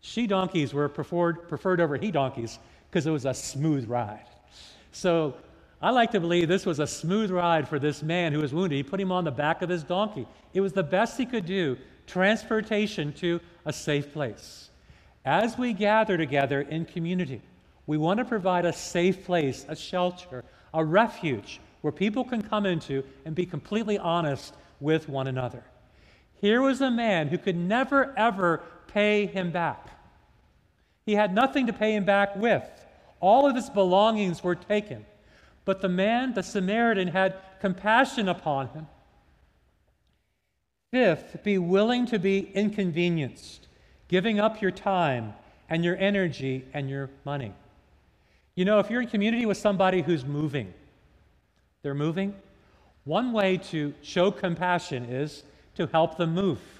She 0.00 0.26
donkeys 0.26 0.72
were 0.72 0.88
preferred, 0.88 1.48
preferred 1.48 1.80
over 1.80 1.96
he 1.96 2.10
donkeys 2.10 2.58
because 2.90 3.06
it 3.06 3.10
was 3.10 3.24
a 3.24 3.34
smooth 3.34 3.88
ride. 3.88 4.26
So 4.92 5.34
I 5.82 5.90
like 5.90 6.12
to 6.12 6.20
believe 6.20 6.48
this 6.48 6.64
was 6.64 6.78
a 6.78 6.86
smooth 6.86 7.30
ride 7.30 7.68
for 7.68 7.78
this 7.78 8.02
man 8.02 8.32
who 8.32 8.40
was 8.40 8.54
wounded. 8.54 8.76
He 8.76 8.82
put 8.82 9.00
him 9.00 9.12
on 9.12 9.24
the 9.24 9.30
back 9.30 9.62
of 9.62 9.68
his 9.68 9.82
donkey. 9.82 10.26
It 10.54 10.60
was 10.60 10.72
the 10.72 10.82
best 10.82 11.18
he 11.18 11.26
could 11.26 11.46
do 11.46 11.76
transportation 12.06 13.12
to 13.14 13.40
a 13.64 13.72
safe 13.72 14.12
place. 14.12 14.70
As 15.24 15.58
we 15.58 15.72
gather 15.72 16.16
together 16.16 16.60
in 16.60 16.84
community, 16.84 17.42
we 17.86 17.98
want 17.98 18.18
to 18.18 18.24
provide 18.24 18.64
a 18.64 18.72
safe 18.72 19.24
place, 19.24 19.66
a 19.68 19.76
shelter, 19.76 20.44
a 20.72 20.84
refuge 20.84 21.60
where 21.80 21.92
people 21.92 22.24
can 22.24 22.42
come 22.42 22.64
into 22.64 23.04
and 23.24 23.34
be 23.34 23.44
completely 23.44 23.98
honest 23.98 24.54
with 24.80 25.08
one 25.08 25.26
another. 25.26 25.64
Here 26.40 26.60
was 26.60 26.80
a 26.80 26.90
man 26.90 27.28
who 27.28 27.38
could 27.38 27.56
never, 27.56 28.16
ever 28.16 28.62
pay 28.96 29.26
him 29.26 29.50
back. 29.50 29.90
He 31.04 31.12
had 31.12 31.34
nothing 31.34 31.66
to 31.66 31.72
pay 31.74 31.94
him 31.94 32.06
back 32.06 32.34
with. 32.34 32.64
All 33.20 33.46
of 33.46 33.54
his 33.54 33.68
belongings 33.68 34.42
were 34.42 34.54
taken. 34.54 35.04
But 35.66 35.82
the 35.82 35.88
man, 35.90 36.32
the 36.32 36.42
Samaritan, 36.42 37.08
had 37.08 37.34
compassion 37.60 38.26
upon 38.26 38.68
him. 38.68 38.86
Fifth, 40.94 41.42
be 41.44 41.58
willing 41.58 42.06
to 42.06 42.18
be 42.18 42.50
inconvenienced, 42.54 43.68
giving 44.08 44.40
up 44.40 44.62
your 44.62 44.70
time 44.70 45.34
and 45.68 45.84
your 45.84 45.98
energy 45.98 46.64
and 46.72 46.88
your 46.88 47.10
money. 47.26 47.52
You 48.54 48.64
know, 48.64 48.78
if 48.78 48.88
you're 48.88 49.02
in 49.02 49.08
community 49.08 49.44
with 49.44 49.58
somebody 49.58 50.00
who's 50.00 50.24
moving, 50.24 50.72
they're 51.82 51.92
moving, 51.92 52.34
one 53.04 53.34
way 53.34 53.58
to 53.58 53.92
show 54.00 54.30
compassion 54.30 55.04
is 55.04 55.44
to 55.74 55.86
help 55.86 56.16
them 56.16 56.32
move. 56.32 56.75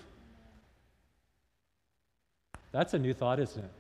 That's 2.77 2.93
a 2.93 2.99
new 2.99 3.15
thought, 3.15 3.41
isn't 3.41 3.65
it? 3.65 3.71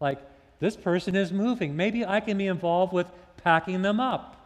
Like, 0.00 0.18
this 0.58 0.76
person 0.76 1.14
is 1.14 1.30
moving. 1.30 1.76
Maybe 1.76 2.04
I 2.04 2.18
can 2.18 2.36
be 2.36 2.48
involved 2.48 2.92
with 2.92 3.06
packing 3.44 3.82
them 3.82 4.00
up. 4.00 4.36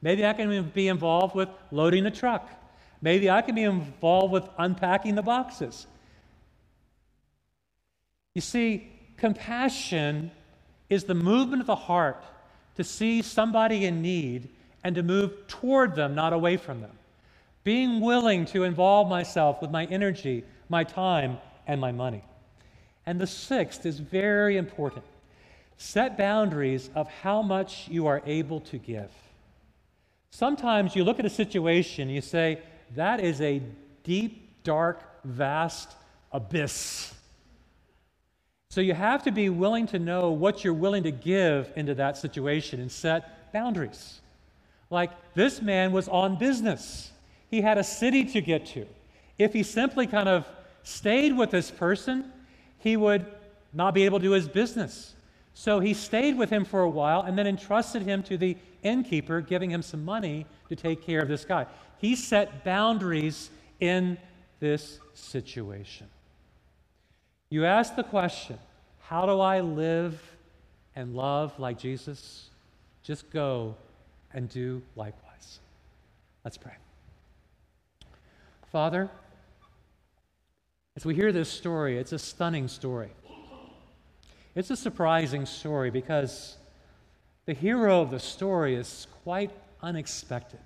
Maybe 0.00 0.24
I 0.24 0.32
can 0.32 0.70
be 0.70 0.88
involved 0.88 1.34
with 1.34 1.50
loading 1.70 2.04
the 2.04 2.10
truck. 2.10 2.48
Maybe 3.02 3.28
I 3.28 3.42
can 3.42 3.54
be 3.54 3.64
involved 3.64 4.32
with 4.32 4.48
unpacking 4.56 5.16
the 5.16 5.22
boxes. 5.22 5.86
You 8.34 8.40
see, 8.40 8.90
compassion 9.18 10.30
is 10.88 11.04
the 11.04 11.14
movement 11.14 11.60
of 11.60 11.66
the 11.66 11.76
heart 11.76 12.24
to 12.76 12.84
see 12.84 13.20
somebody 13.20 13.84
in 13.84 14.00
need 14.00 14.48
and 14.82 14.94
to 14.94 15.02
move 15.02 15.46
toward 15.46 15.94
them, 15.94 16.14
not 16.14 16.32
away 16.32 16.56
from 16.56 16.80
them. 16.80 16.92
Being 17.64 18.00
willing 18.00 18.46
to 18.46 18.62
involve 18.62 19.08
myself 19.08 19.60
with 19.60 19.70
my 19.70 19.84
energy, 19.86 20.44
my 20.70 20.84
time, 20.84 21.36
and 21.66 21.80
my 21.80 21.92
money. 21.92 22.22
And 23.06 23.20
the 23.20 23.26
sixth 23.26 23.86
is 23.86 23.98
very 24.00 24.56
important 24.56 25.04
set 25.78 26.16
boundaries 26.16 26.88
of 26.94 27.06
how 27.22 27.42
much 27.42 27.86
you 27.88 28.06
are 28.06 28.22
able 28.24 28.60
to 28.60 28.78
give. 28.78 29.10
Sometimes 30.30 30.96
you 30.96 31.04
look 31.04 31.18
at 31.18 31.26
a 31.26 31.30
situation, 31.30 32.08
you 32.08 32.20
say, 32.20 32.60
that 32.94 33.20
is 33.20 33.40
a 33.40 33.62
deep, 34.02 34.62
dark, 34.64 35.02
vast 35.24 35.90
abyss. 36.32 37.14
So 38.70 38.80
you 38.80 38.94
have 38.94 39.22
to 39.24 39.30
be 39.30 39.48
willing 39.48 39.86
to 39.88 39.98
know 39.98 40.30
what 40.30 40.64
you're 40.64 40.74
willing 40.74 41.02
to 41.04 41.10
give 41.10 41.70
into 41.76 41.94
that 41.94 42.16
situation 42.16 42.80
and 42.80 42.90
set 42.90 43.52
boundaries. 43.52 44.20
Like 44.90 45.10
this 45.34 45.62
man 45.62 45.92
was 45.92 46.08
on 46.08 46.38
business, 46.38 47.10
he 47.50 47.60
had 47.60 47.78
a 47.78 47.84
city 47.84 48.24
to 48.24 48.40
get 48.40 48.66
to. 48.66 48.86
If 49.38 49.52
he 49.52 49.62
simply 49.62 50.06
kind 50.06 50.28
of 50.28 50.46
stayed 50.82 51.36
with 51.36 51.50
this 51.50 51.70
person, 51.70 52.32
he 52.86 52.96
would 52.96 53.26
not 53.72 53.94
be 53.94 54.04
able 54.04 54.20
to 54.20 54.22
do 54.22 54.30
his 54.30 54.46
business. 54.46 55.16
So 55.54 55.80
he 55.80 55.92
stayed 55.92 56.38
with 56.38 56.50
him 56.50 56.64
for 56.64 56.82
a 56.82 56.88
while 56.88 57.22
and 57.22 57.36
then 57.36 57.44
entrusted 57.44 58.02
him 58.02 58.22
to 58.22 58.38
the 58.38 58.56
innkeeper, 58.84 59.40
giving 59.40 59.72
him 59.72 59.82
some 59.82 60.04
money 60.04 60.46
to 60.68 60.76
take 60.76 61.02
care 61.04 61.20
of 61.20 61.26
this 61.26 61.44
guy. 61.44 61.66
He 61.98 62.14
set 62.14 62.62
boundaries 62.62 63.50
in 63.80 64.18
this 64.60 65.00
situation. 65.14 66.06
You 67.50 67.64
ask 67.64 67.96
the 67.96 68.04
question 68.04 68.56
how 69.00 69.26
do 69.26 69.40
I 69.40 69.62
live 69.62 70.22
and 70.94 71.16
love 71.16 71.58
like 71.58 71.80
Jesus? 71.80 72.50
Just 73.02 73.28
go 73.30 73.74
and 74.32 74.48
do 74.48 74.80
likewise. 74.94 75.58
Let's 76.44 76.56
pray. 76.56 76.74
Father, 78.70 79.10
as 80.96 81.04
we 81.04 81.14
hear 81.14 81.30
this 81.30 81.50
story, 81.50 81.98
it's 81.98 82.12
a 82.12 82.18
stunning 82.18 82.68
story. 82.68 83.10
It's 84.54 84.70
a 84.70 84.76
surprising 84.76 85.44
story 85.44 85.90
because 85.90 86.56
the 87.44 87.52
hero 87.52 88.00
of 88.00 88.10
the 88.10 88.18
story 88.18 88.74
is 88.74 89.06
quite 89.22 89.50
unexpected. 89.82 90.60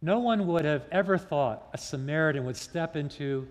No 0.00 0.20
one 0.20 0.46
would 0.46 0.64
have 0.64 0.84
ever 0.92 1.18
thought 1.18 1.68
a 1.72 1.78
Samaritan 1.78 2.44
would 2.44 2.56
step 2.56 2.94
into 2.94 3.48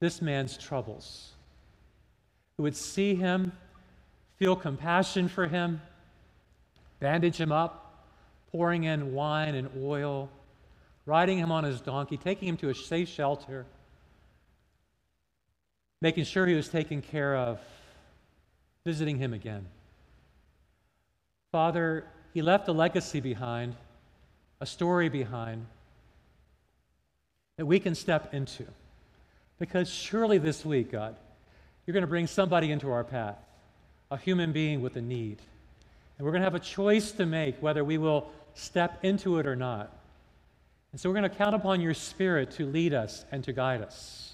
this 0.00 0.20
man's 0.20 0.58
troubles, 0.58 1.32
who 2.56 2.64
would 2.64 2.76
see 2.76 3.14
him, 3.14 3.52
feel 4.36 4.54
compassion 4.54 5.28
for 5.28 5.46
him, 5.46 5.80
bandage 6.98 7.36
him 7.36 7.52
up, 7.52 8.04
pouring 8.52 8.84
in 8.84 9.14
wine 9.14 9.54
and 9.54 9.70
oil, 9.80 10.28
riding 11.06 11.38
him 11.38 11.50
on 11.50 11.64
his 11.64 11.80
donkey, 11.80 12.16
taking 12.18 12.48
him 12.48 12.56
to 12.58 12.68
a 12.68 12.74
safe 12.74 13.08
shelter, 13.08 13.64
making 16.00 16.24
sure 16.24 16.46
he 16.46 16.54
was 16.54 16.68
taken 16.68 17.02
care 17.02 17.36
of, 17.36 17.60
visiting 18.84 19.18
him 19.18 19.32
again. 19.32 19.66
Father, 21.52 22.04
he 22.32 22.42
left 22.42 22.68
a 22.68 22.72
legacy 22.72 23.20
behind 23.20 23.74
a 24.60 24.66
story 24.66 25.08
behind 25.08 25.66
that 27.56 27.66
we 27.66 27.80
can 27.80 27.94
step 27.94 28.34
into. 28.34 28.64
Because 29.58 29.90
surely 29.90 30.38
this 30.38 30.64
week, 30.64 30.92
God, 30.92 31.16
you're 31.86 31.92
going 31.92 32.02
to 32.02 32.08
bring 32.08 32.26
somebody 32.26 32.70
into 32.70 32.90
our 32.90 33.04
path, 33.04 33.38
a 34.10 34.16
human 34.16 34.52
being 34.52 34.80
with 34.80 34.96
a 34.96 35.02
need. 35.02 35.38
And 36.18 36.24
we're 36.24 36.32
going 36.32 36.42
to 36.42 36.46
have 36.46 36.54
a 36.54 36.60
choice 36.60 37.12
to 37.12 37.26
make 37.26 37.60
whether 37.62 37.84
we 37.84 37.98
will 37.98 38.30
step 38.54 39.04
into 39.04 39.38
it 39.38 39.46
or 39.46 39.56
not. 39.56 39.90
And 40.92 41.00
so 41.00 41.08
we're 41.08 41.16
going 41.16 41.30
to 41.30 41.36
count 41.36 41.54
upon 41.54 41.80
your 41.80 41.94
Spirit 41.94 42.50
to 42.52 42.66
lead 42.66 42.92
us 42.92 43.24
and 43.32 43.44
to 43.44 43.52
guide 43.52 43.80
us, 43.80 44.29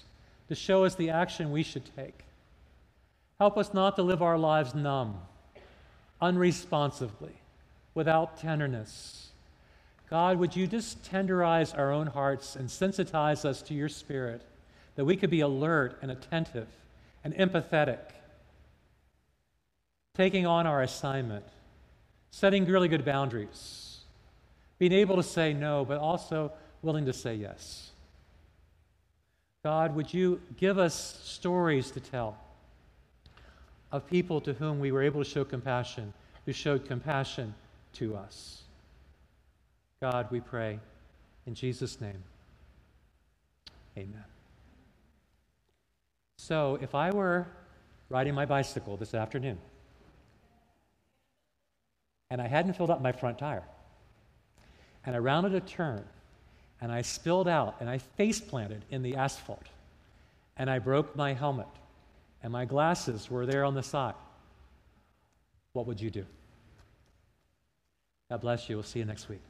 to 0.47 0.55
show 0.55 0.85
us 0.85 0.95
the 0.95 1.09
action 1.09 1.51
we 1.51 1.63
should 1.63 1.83
take. 1.95 2.25
Help 3.39 3.57
us 3.57 3.73
not 3.73 3.95
to 3.95 4.01
live 4.01 4.21
our 4.21 4.37
lives 4.37 4.73
numb, 4.73 5.19
unresponsively, 6.21 7.33
without 7.93 8.37
tenderness 8.37 9.27
God, 10.09 10.39
would 10.39 10.55
you 10.55 10.67
just 10.67 11.03
tenderize 11.03 11.77
our 11.77 11.91
own 11.91 12.07
hearts 12.07 12.55
and 12.55 12.69
sensitize 12.69 13.43
us 13.43 13.61
to 13.63 13.73
your 13.73 13.89
spirit 13.89 14.41
that 14.95 15.05
we 15.05 15.17
could 15.17 15.29
be 15.29 15.41
alert 15.41 15.97
and 16.01 16.09
attentive 16.09 16.67
and 17.23 17.35
empathetic, 17.35 17.99
taking 20.15 20.45
on 20.45 20.65
our 20.65 20.81
assignment, 20.81 21.45
setting 22.31 22.65
really 22.65 22.87
good 22.87 23.03
boundaries, 23.03 23.99
being 24.79 24.93
able 24.93 25.17
to 25.17 25.23
say 25.23 25.53
no, 25.53 25.83
but 25.83 25.97
also 25.97 26.53
willing 26.81 27.05
to 27.05 27.13
say 27.13 27.35
yes. 27.35 27.91
God, 29.67 29.97
would 29.97 30.13
you 30.13 30.39
give 30.55 30.79
us 30.79 31.19
stories 31.25 31.91
to 31.91 31.99
tell 31.99 32.37
of 33.91 34.07
people 34.07 34.39
to 34.39 34.53
whom 34.53 34.79
we 34.79 34.93
were 34.93 35.03
able 35.03 35.21
to 35.21 35.29
show 35.29 35.43
compassion, 35.43 36.13
who 36.45 36.53
showed 36.53 36.85
compassion 36.85 37.53
to 37.91 38.15
us? 38.15 38.61
God, 39.99 40.31
we 40.31 40.39
pray. 40.39 40.79
In 41.45 41.53
Jesus' 41.53 41.99
name, 41.99 42.23
amen. 43.97 44.23
So, 46.37 46.79
if 46.81 46.95
I 46.95 47.11
were 47.11 47.45
riding 48.07 48.33
my 48.33 48.45
bicycle 48.45 48.95
this 48.95 49.13
afternoon 49.13 49.57
and 52.31 52.41
I 52.41 52.47
hadn't 52.47 52.71
filled 52.77 52.89
up 52.89 53.01
my 53.01 53.11
front 53.11 53.37
tire, 53.37 53.65
and 55.05 55.13
I 55.13 55.19
rounded 55.19 55.53
a 55.55 55.59
turn 55.59 56.05
and 56.81 56.91
I 56.91 57.01
spilled 57.01 57.47
out 57.47 57.75
and 57.79 57.89
I 57.89 57.97
face 57.97 58.39
planted 58.39 58.83
in 58.91 59.01
the 59.01 59.15
asphalt 59.15 59.65
and 60.57 60.69
I 60.69 60.79
broke 60.79 61.15
my 61.15 61.33
helmet 61.33 61.67
and 62.43 62.51
my 62.51 62.65
glasses 62.65 63.29
were 63.29 63.45
there 63.45 63.63
on 63.63 63.73
the 63.73 63.83
side, 63.83 64.15
what 65.73 65.87
would 65.87 65.99
you 65.99 66.09
do? 66.09 66.25
God 68.29 68.41
bless 68.41 68.69
you. 68.69 68.75
We'll 68.75 68.83
see 68.83 68.99
you 68.99 69.05
next 69.05 69.29
week. 69.29 69.41